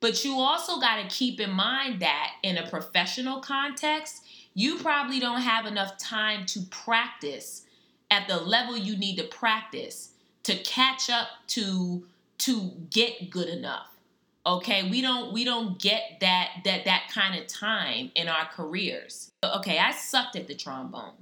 But 0.00 0.24
you 0.24 0.38
also 0.38 0.80
got 0.80 1.02
to 1.02 1.14
keep 1.14 1.38
in 1.38 1.50
mind 1.50 2.00
that 2.00 2.32
in 2.42 2.56
a 2.56 2.66
professional 2.68 3.40
context, 3.40 4.22
you 4.54 4.78
probably 4.78 5.20
don't 5.20 5.42
have 5.42 5.66
enough 5.66 5.98
time 5.98 6.46
to 6.46 6.62
practice 6.70 7.66
at 8.10 8.26
the 8.26 8.38
level 8.38 8.74
you 8.74 8.96
need 8.96 9.16
to 9.16 9.24
practice 9.24 10.12
to 10.44 10.56
catch 10.62 11.10
up 11.10 11.28
to 11.48 12.06
to 12.38 12.72
get 12.90 13.28
good 13.28 13.48
enough. 13.48 13.88
Okay? 14.46 14.88
We 14.88 15.02
don't 15.02 15.30
we 15.34 15.44
don't 15.44 15.78
get 15.78 16.20
that 16.20 16.62
that 16.64 16.86
that 16.86 17.10
kind 17.12 17.38
of 17.38 17.46
time 17.48 18.12
in 18.14 18.28
our 18.28 18.46
careers. 18.46 19.30
Okay, 19.42 19.78
I 19.78 19.92
sucked 19.92 20.36
at 20.36 20.46
the 20.46 20.54
trombone. 20.54 21.12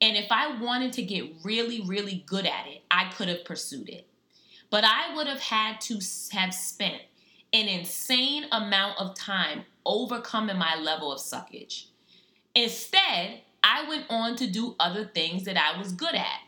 And 0.00 0.16
if 0.16 0.32
I 0.32 0.58
wanted 0.58 0.94
to 0.94 1.02
get 1.02 1.30
really 1.44 1.82
really 1.82 2.24
good 2.26 2.46
at 2.46 2.66
it, 2.66 2.80
I 2.90 3.10
could 3.12 3.28
have 3.28 3.44
pursued 3.44 3.90
it. 3.90 4.06
But 4.72 4.84
I 4.84 5.14
would 5.14 5.26
have 5.26 5.40
had 5.40 5.82
to 5.82 6.00
have 6.32 6.54
spent 6.54 7.02
an 7.52 7.68
insane 7.68 8.46
amount 8.50 8.98
of 8.98 9.14
time 9.14 9.66
overcoming 9.84 10.56
my 10.56 10.76
level 10.76 11.12
of 11.12 11.20
suckage. 11.20 11.88
Instead, 12.54 13.42
I 13.62 13.86
went 13.86 14.06
on 14.08 14.34
to 14.36 14.46
do 14.46 14.74
other 14.80 15.04
things 15.04 15.44
that 15.44 15.58
I 15.58 15.78
was 15.78 15.92
good 15.92 16.14
at. 16.14 16.40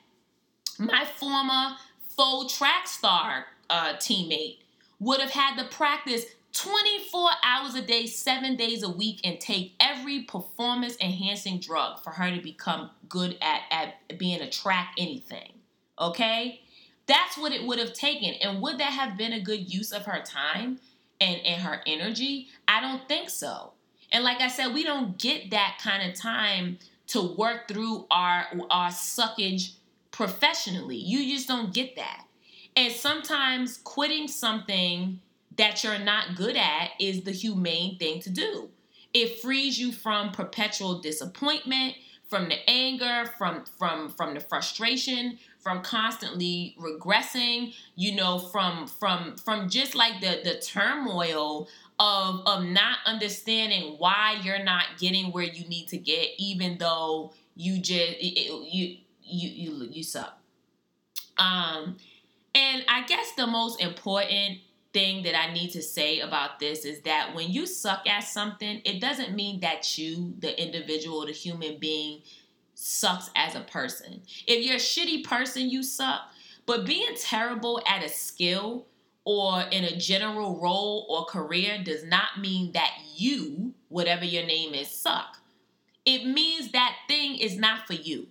My 0.78 1.04
former 1.04 1.76
faux 2.16 2.56
track 2.56 2.86
star 2.86 3.44
uh, 3.68 3.92
teammate 3.96 4.56
would 5.00 5.20
have 5.20 5.30
had 5.30 5.58
to 5.58 5.68
practice 5.68 6.24
24 6.54 7.28
hours 7.44 7.74
a 7.74 7.82
day, 7.82 8.06
seven 8.06 8.56
days 8.56 8.82
a 8.82 8.88
week, 8.88 9.20
and 9.22 9.38
take 9.38 9.74
every 9.78 10.22
performance 10.22 10.96
enhancing 10.98 11.58
drug 11.58 12.02
for 12.02 12.08
her 12.08 12.34
to 12.34 12.40
become 12.40 12.88
good 13.06 13.36
at, 13.42 13.64
at 13.70 14.18
being 14.18 14.40
a 14.40 14.48
track 14.48 14.94
anything. 14.96 15.52
Okay? 16.00 16.62
That's 17.06 17.36
what 17.36 17.52
it 17.52 17.66
would 17.66 17.78
have 17.78 17.92
taken. 17.92 18.34
And 18.34 18.62
would 18.62 18.78
that 18.78 18.92
have 18.92 19.16
been 19.16 19.32
a 19.32 19.40
good 19.40 19.72
use 19.72 19.92
of 19.92 20.06
her 20.06 20.22
time 20.22 20.78
and, 21.20 21.40
and 21.44 21.62
her 21.62 21.80
energy? 21.86 22.48
I 22.66 22.80
don't 22.80 23.06
think 23.08 23.30
so. 23.30 23.72
And 24.12 24.24
like 24.24 24.40
I 24.40 24.48
said, 24.48 24.72
we 24.72 24.84
don't 24.84 25.18
get 25.18 25.50
that 25.50 25.78
kind 25.82 26.08
of 26.08 26.16
time 26.18 26.78
to 27.08 27.34
work 27.36 27.68
through 27.68 28.06
our 28.10 28.46
our 28.70 28.90
suckage 28.90 29.74
professionally. 30.10 30.96
You 30.96 31.34
just 31.34 31.48
don't 31.48 31.74
get 31.74 31.96
that. 31.96 32.24
And 32.76 32.92
sometimes 32.92 33.78
quitting 33.78 34.28
something 34.28 35.20
that 35.56 35.84
you're 35.84 35.98
not 35.98 36.36
good 36.36 36.56
at 36.56 36.90
is 36.98 37.22
the 37.22 37.32
humane 37.32 37.98
thing 37.98 38.20
to 38.20 38.30
do. 38.30 38.70
It 39.12 39.40
frees 39.40 39.78
you 39.78 39.92
from 39.92 40.32
perpetual 40.32 41.00
disappointment, 41.00 41.94
from 42.28 42.48
the 42.48 42.58
anger, 42.68 43.30
from 43.38 43.64
from 43.78 44.08
from 44.08 44.34
the 44.34 44.40
frustration, 44.40 45.38
from 45.60 45.82
constantly 45.82 46.76
regressing, 46.80 47.74
you 47.96 48.14
know, 48.14 48.38
from 48.38 48.86
from 48.86 49.36
from 49.36 49.68
just 49.68 49.94
like 49.94 50.20
the 50.20 50.40
the 50.42 50.58
turmoil 50.60 51.68
of 51.98 52.40
of 52.46 52.64
not 52.64 52.98
understanding 53.06 53.96
why 53.98 54.38
you're 54.42 54.62
not 54.62 54.84
getting 54.98 55.32
where 55.32 55.44
you 55.44 55.66
need 55.68 55.86
to 55.88 55.96
get 55.96 56.28
even 56.38 56.76
though 56.78 57.32
you 57.56 57.78
just 57.78 58.20
you 58.20 58.98
you 59.22 59.48
you 59.48 59.88
you 59.90 60.02
suck. 60.02 60.38
Um 61.38 61.96
and 62.54 62.84
I 62.88 63.02
guess 63.06 63.32
the 63.32 63.46
most 63.46 63.80
important 63.80 64.58
thing 64.94 65.24
that 65.24 65.36
I 65.36 65.52
need 65.52 65.72
to 65.72 65.82
say 65.82 66.20
about 66.20 66.60
this 66.60 66.86
is 66.86 67.02
that 67.02 67.34
when 67.34 67.50
you 67.50 67.66
suck 67.66 68.08
at 68.08 68.24
something, 68.24 68.80
it 68.84 69.00
doesn't 69.00 69.34
mean 69.34 69.60
that 69.60 69.98
you, 69.98 70.34
the 70.38 70.62
individual, 70.62 71.26
the 71.26 71.32
human 71.32 71.78
being, 71.78 72.22
sucks 72.74 73.28
as 73.36 73.54
a 73.54 73.60
person. 73.60 74.22
If 74.46 74.64
you're 74.64 74.76
a 74.76 74.78
shitty 74.78 75.24
person, 75.24 75.68
you 75.68 75.82
suck. 75.82 76.22
But 76.64 76.86
being 76.86 77.14
terrible 77.18 77.82
at 77.86 78.04
a 78.04 78.08
skill 78.08 78.86
or 79.24 79.62
in 79.70 79.84
a 79.84 79.96
general 79.96 80.60
role 80.60 81.06
or 81.10 81.24
career 81.26 81.82
does 81.82 82.04
not 82.04 82.40
mean 82.40 82.72
that 82.72 82.92
you, 83.14 83.74
whatever 83.88 84.24
your 84.24 84.46
name 84.46 84.74
is, 84.74 84.88
suck. 84.88 85.38
It 86.04 86.26
means 86.26 86.70
that 86.72 86.94
thing 87.08 87.36
is 87.36 87.56
not 87.56 87.86
for 87.86 87.94
you. 87.94 88.28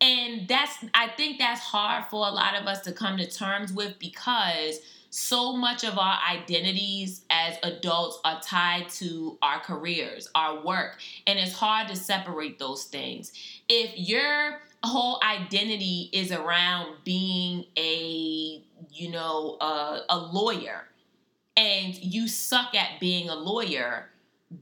And 0.00 0.46
that's 0.46 0.76
I 0.92 1.08
think 1.08 1.38
that's 1.38 1.60
hard 1.60 2.04
for 2.10 2.26
a 2.26 2.30
lot 2.30 2.54
of 2.54 2.66
us 2.66 2.80
to 2.80 2.92
come 2.92 3.16
to 3.16 3.26
terms 3.26 3.72
with 3.72 3.98
because 3.98 4.80
so 5.10 5.56
much 5.56 5.84
of 5.84 5.98
our 5.98 6.18
identities 6.30 7.24
as 7.30 7.56
adults 7.62 8.18
are 8.24 8.40
tied 8.40 8.88
to 8.90 9.38
our 9.42 9.60
careers, 9.60 10.28
our 10.34 10.64
work, 10.64 10.98
and 11.26 11.38
it's 11.38 11.52
hard 11.52 11.88
to 11.88 11.96
separate 11.96 12.58
those 12.58 12.84
things. 12.84 13.32
If 13.68 13.92
your 13.96 14.60
whole 14.84 15.20
identity 15.22 16.10
is 16.12 16.32
around 16.32 16.96
being 17.04 17.64
a, 17.76 18.62
you 18.92 19.10
know, 19.10 19.56
a, 19.60 20.00
a 20.08 20.18
lawyer 20.18 20.84
and 21.56 21.94
you 21.96 22.28
suck 22.28 22.74
at 22.74 23.00
being 23.00 23.28
a 23.28 23.34
lawyer, 23.34 24.10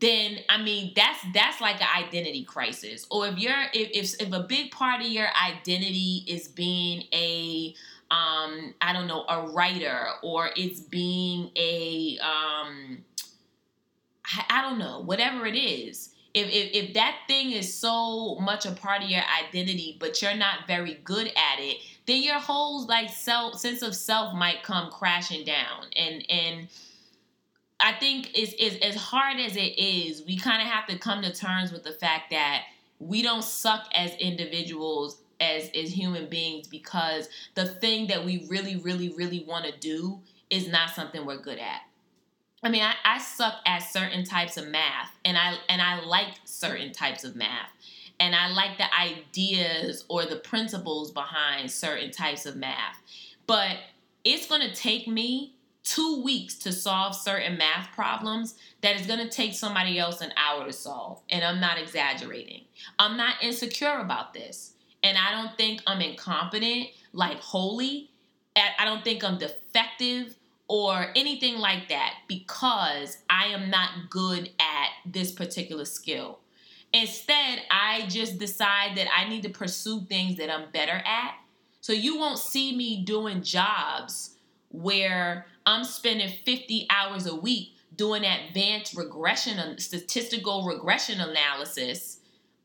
then 0.00 0.38
I 0.48 0.62
mean 0.62 0.92
that's 0.96 1.18
that's 1.34 1.60
like 1.60 1.80
an 1.80 1.88
identity 2.04 2.44
crisis. 2.44 3.06
Or 3.10 3.26
if 3.26 3.38
you're 3.38 3.64
if 3.74 3.90
if, 3.92 4.22
if 4.22 4.32
a 4.32 4.40
big 4.40 4.70
part 4.70 5.02
of 5.02 5.06
your 5.06 5.28
identity 5.44 6.24
is 6.26 6.48
being 6.48 7.04
a 7.12 7.74
um, 8.14 8.74
I 8.80 8.92
don't 8.92 9.08
know, 9.08 9.24
a 9.28 9.48
writer 9.48 10.06
or 10.22 10.50
it's 10.56 10.78
being 10.78 11.50
a, 11.56 12.16
um, 12.22 12.98
I, 14.48 14.62
don't 14.62 14.78
know, 14.78 15.00
whatever 15.00 15.46
it 15.46 15.56
is. 15.56 16.14
If, 16.32 16.46
if, 16.48 16.70
if 16.72 16.94
that 16.94 17.16
thing 17.26 17.50
is 17.50 17.72
so 17.72 18.36
much 18.36 18.66
a 18.66 18.72
part 18.72 19.02
of 19.02 19.10
your 19.10 19.22
identity, 19.44 19.96
but 19.98 20.22
you're 20.22 20.34
not 20.34 20.66
very 20.68 20.94
good 21.02 21.26
at 21.26 21.58
it, 21.58 21.78
then 22.06 22.22
your 22.22 22.38
whole 22.38 22.86
like 22.86 23.10
self 23.10 23.58
sense 23.58 23.82
of 23.82 23.94
self 23.96 24.34
might 24.34 24.62
come 24.62 24.90
crashing 24.90 25.44
down. 25.44 25.86
And 25.96 26.24
and 26.28 26.68
I 27.80 27.92
think 27.92 28.30
it's, 28.34 28.54
it's 28.58 28.84
as 28.84 28.94
hard 28.94 29.38
as 29.38 29.56
it 29.56 29.78
is, 29.78 30.24
we 30.26 30.36
kind 30.36 30.62
of 30.62 30.68
have 30.68 30.86
to 30.88 30.98
come 30.98 31.22
to 31.22 31.32
terms 31.32 31.72
with 31.72 31.84
the 31.84 31.92
fact 31.92 32.30
that 32.30 32.62
we 32.98 33.22
don't 33.22 33.44
suck 33.44 33.86
as 33.94 34.14
individuals 34.16 35.18
as 35.44 35.70
as 35.74 35.92
human 35.92 36.28
beings 36.28 36.66
because 36.66 37.28
the 37.54 37.66
thing 37.66 38.06
that 38.06 38.24
we 38.24 38.46
really 38.48 38.76
really 38.76 39.10
really 39.10 39.44
want 39.46 39.64
to 39.64 39.78
do 39.78 40.20
is 40.50 40.68
not 40.68 40.90
something 40.90 41.24
we're 41.26 41.40
good 41.40 41.58
at 41.58 41.82
i 42.62 42.68
mean 42.68 42.82
I, 42.82 42.94
I 43.04 43.18
suck 43.18 43.54
at 43.66 43.78
certain 43.78 44.24
types 44.24 44.56
of 44.56 44.68
math 44.68 45.16
and 45.24 45.36
i 45.36 45.56
and 45.68 45.82
i 45.82 46.00
like 46.04 46.34
certain 46.44 46.92
types 46.92 47.24
of 47.24 47.36
math 47.36 47.70
and 48.18 48.34
i 48.34 48.48
like 48.48 48.78
the 48.78 48.86
ideas 48.98 50.04
or 50.08 50.24
the 50.24 50.36
principles 50.36 51.10
behind 51.10 51.70
certain 51.70 52.10
types 52.10 52.46
of 52.46 52.56
math 52.56 53.00
but 53.46 53.76
it's 54.24 54.46
going 54.46 54.62
to 54.62 54.74
take 54.74 55.06
me 55.06 55.54
two 55.84 56.22
weeks 56.22 56.54
to 56.54 56.72
solve 56.72 57.14
certain 57.14 57.58
math 57.58 57.92
problems 57.94 58.54
that 58.80 58.98
is 58.98 59.06
going 59.06 59.20
to 59.20 59.28
take 59.28 59.54
somebody 59.54 59.98
else 59.98 60.22
an 60.22 60.32
hour 60.36 60.64
to 60.64 60.72
solve. 60.72 61.20
And 61.28 61.44
I'm 61.44 61.60
not 61.60 61.78
exaggerating. 61.78 62.62
I'm 62.98 63.16
not 63.16 63.36
insecure 63.42 63.98
about 63.98 64.32
this. 64.32 64.73
And 65.04 65.16
I 65.16 65.30
don't 65.32 65.56
think 65.56 65.82
I'm 65.86 66.00
incompetent, 66.00 66.88
like 67.12 67.38
wholly. 67.38 68.10
I 68.56 68.84
don't 68.84 69.04
think 69.04 69.22
I'm 69.22 69.38
defective 69.38 70.34
or 70.66 71.08
anything 71.14 71.58
like 71.58 71.88
that 71.90 72.14
because 72.26 73.18
I 73.28 73.46
am 73.48 73.68
not 73.68 74.08
good 74.08 74.50
at 74.58 74.88
this 75.04 75.30
particular 75.30 75.84
skill. 75.84 76.38
Instead, 76.92 77.60
I 77.70 78.06
just 78.08 78.38
decide 78.38 78.96
that 78.96 79.08
I 79.14 79.28
need 79.28 79.42
to 79.42 79.50
pursue 79.50 80.02
things 80.08 80.38
that 80.38 80.50
I'm 80.50 80.70
better 80.72 81.02
at. 81.04 81.34
So 81.80 81.92
you 81.92 82.18
won't 82.18 82.38
see 82.38 82.74
me 82.74 83.04
doing 83.04 83.42
jobs 83.42 84.36
where 84.70 85.46
I'm 85.66 85.84
spending 85.84 86.30
50 86.30 86.86
hours 86.88 87.26
a 87.26 87.34
week 87.34 87.74
doing 87.94 88.24
advanced 88.24 88.96
regression, 88.96 89.78
statistical 89.78 90.64
regression 90.64 91.20
analysis 91.20 92.13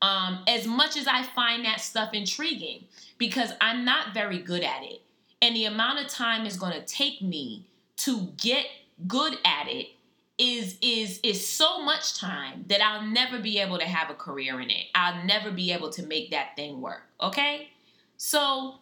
um, 0.02 0.44
as 0.48 0.66
much 0.66 0.98
as 0.98 1.08
I 1.08 1.24
find 1.24 1.66
that 1.66 1.82
stuff 1.82 2.14
intriguing 2.14 2.86
because 3.18 3.52
I'm 3.60 3.84
not 3.84 4.14
very 4.14 4.40
good 4.40 4.64
at 4.64 4.84
it. 4.84 5.02
And 5.42 5.56
the 5.56 5.66
amount 5.66 6.00
of 6.00 6.08
time 6.08 6.46
it's 6.46 6.58
going 6.58 6.74
to 6.74 6.86
take 6.86 7.22
me 7.22 7.66
to 7.98 8.30
get 8.38 8.66
good 9.08 9.38
at 9.46 9.68
it 9.68 9.88
is 10.38 10.78
is 10.82 11.20
is 11.22 11.46
so 11.46 11.84
much 11.84 12.18
time 12.18 12.64
that 12.70 12.82
I'll 12.82 13.06
never 13.06 13.40
be 13.40 13.60
able 13.60 13.78
to 13.78 13.86
have 13.86 14.10
a 14.10 14.14
career 14.14 14.62
in 14.62 14.70
it. 14.70 14.86
I'll 14.96 15.26
never 15.26 15.52
be 15.52 15.72
able 15.74 15.90
to 15.92 16.06
make 16.06 16.32
that 16.32 16.56
thing 16.56 16.82
work. 16.82 17.04
Okay? 17.22 17.70
So 18.16 18.76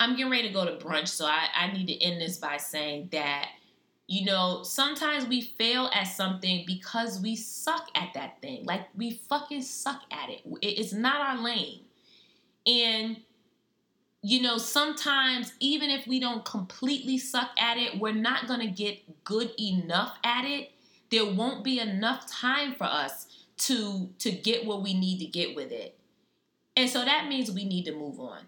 I'm 0.00 0.16
getting 0.16 0.30
ready 0.30 0.48
to 0.48 0.54
go 0.54 0.64
to 0.64 0.82
brunch, 0.82 1.08
so 1.08 1.26
I, 1.26 1.48
I 1.54 1.72
need 1.72 1.88
to 1.88 2.02
end 2.02 2.20
this 2.20 2.38
by 2.38 2.56
saying 2.56 3.08
that 3.12 3.48
you 4.08 4.24
know, 4.24 4.62
sometimes 4.62 5.26
we 5.26 5.42
fail 5.42 5.90
at 5.92 6.04
something 6.04 6.64
because 6.66 7.20
we 7.20 7.36
suck 7.36 7.88
at 7.94 8.08
that 8.14 8.40
thing. 8.40 8.64
Like 8.64 8.88
we 8.96 9.10
fucking 9.10 9.60
suck 9.60 10.00
at 10.10 10.30
it. 10.30 10.40
It's 10.62 10.94
not 10.94 11.20
our 11.20 11.44
lane. 11.44 11.82
And 12.66 13.18
you 14.22 14.40
know, 14.42 14.56
sometimes 14.56 15.52
even 15.60 15.90
if 15.90 16.06
we 16.06 16.18
don't 16.18 16.44
completely 16.44 17.18
suck 17.18 17.50
at 17.58 17.76
it, 17.76 18.00
we're 18.00 18.14
not 18.14 18.48
going 18.48 18.60
to 18.60 18.66
get 18.66 19.24
good 19.24 19.52
enough 19.60 20.18
at 20.24 20.44
it. 20.46 20.72
There 21.10 21.26
won't 21.26 21.62
be 21.62 21.78
enough 21.78 22.26
time 22.26 22.74
for 22.74 22.84
us 22.84 23.26
to 23.58 24.08
to 24.20 24.32
get 24.32 24.64
what 24.64 24.82
we 24.82 24.94
need 24.94 25.18
to 25.18 25.26
get 25.26 25.54
with 25.54 25.70
it. 25.70 25.98
And 26.74 26.88
so 26.88 27.04
that 27.04 27.28
means 27.28 27.52
we 27.52 27.66
need 27.66 27.84
to 27.84 27.92
move 27.92 28.18
on. 28.18 28.40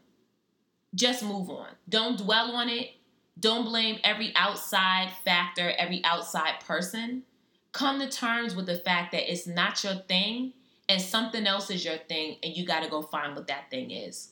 Just 0.95 1.23
move 1.23 1.51
on. 1.51 1.69
Don't 1.87 2.17
dwell 2.17 2.57
on 2.57 2.71
it 2.71 2.93
don't 3.41 3.65
blame 3.65 3.99
every 4.05 4.33
outside 4.37 5.11
factor, 5.25 5.73
every 5.79 6.05
outside 6.05 6.61
person. 6.67 7.25
Come 7.73 8.01
to 8.01 8.09
terms 8.09 8.55
with 8.55 8.67
the 8.67 8.77
fact 8.77 9.13
that 9.13 9.31
it's 9.31 9.47
not 9.47 9.83
your 9.83 9.95
thing 9.95 10.53
and 10.91 11.01
something 11.01 11.47
else 11.47 11.71
is 11.71 11.85
your 11.85 11.99
thing, 11.99 12.37
and 12.43 12.57
you 12.57 12.67
got 12.67 12.83
to 12.83 12.91
go 12.91 13.01
find 13.01 13.37
what 13.37 13.47
that 13.47 13.71
thing 13.71 13.93
is. 13.93 14.31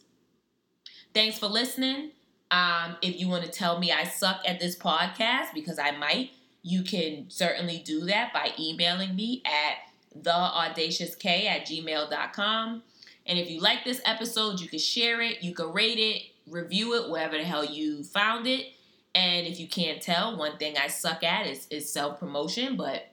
Thanks 1.14 1.38
for 1.38 1.46
listening. 1.46 2.10
Um, 2.50 2.96
if 3.00 3.20
you 3.20 3.28
want 3.28 3.44
to 3.44 3.50
tell 3.50 3.78
me 3.78 3.92
I 3.92 4.02
suck 4.02 4.40
at 4.44 4.58
this 4.58 4.76
podcast, 4.76 5.54
because 5.54 5.78
I 5.78 5.92
might, 5.92 6.30
you 6.62 6.82
can 6.82 7.26
certainly 7.28 7.78
do 7.78 8.00
that 8.06 8.32
by 8.32 8.50
emailing 8.58 9.14
me 9.14 9.40
at 9.46 10.20
theaudaciousk 10.20 11.46
at 11.46 11.66
gmail.com. 11.66 12.82
And 13.26 13.38
if 13.38 13.48
you 13.48 13.60
like 13.60 13.84
this 13.84 14.00
episode, 14.04 14.58
you 14.58 14.66
can 14.68 14.80
share 14.80 15.20
it, 15.20 15.44
you 15.44 15.54
can 15.54 15.72
rate 15.72 15.98
it, 15.98 16.22
review 16.50 16.94
it, 16.94 17.08
wherever 17.08 17.38
the 17.38 17.44
hell 17.44 17.64
you 17.64 18.02
found 18.02 18.48
it. 18.48 18.66
And 19.14 19.46
if 19.46 19.58
you 19.58 19.66
can't 19.66 20.00
tell, 20.00 20.36
one 20.36 20.58
thing 20.58 20.76
I 20.76 20.88
suck 20.88 21.24
at 21.24 21.46
is, 21.46 21.66
is 21.70 21.92
self 21.92 22.20
promotion, 22.20 22.76
but 22.76 23.08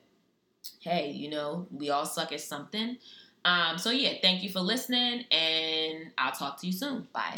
hey, 0.82 1.12
you 1.12 1.30
know, 1.30 1.68
we 1.72 1.90
all 1.90 2.06
suck 2.06 2.32
at 2.32 2.42
something. 2.42 2.98
Um, 3.44 3.78
so, 3.78 3.92
yeah, 3.92 4.14
thank 4.22 4.44
you 4.44 4.50
for 4.50 4.60
listening, 4.60 5.26
and 5.32 6.12
I'll 6.18 6.32
talk 6.32 6.60
to 6.62 6.68
you 6.68 6.74
soon. 6.74 7.08
Bye. 7.14 7.36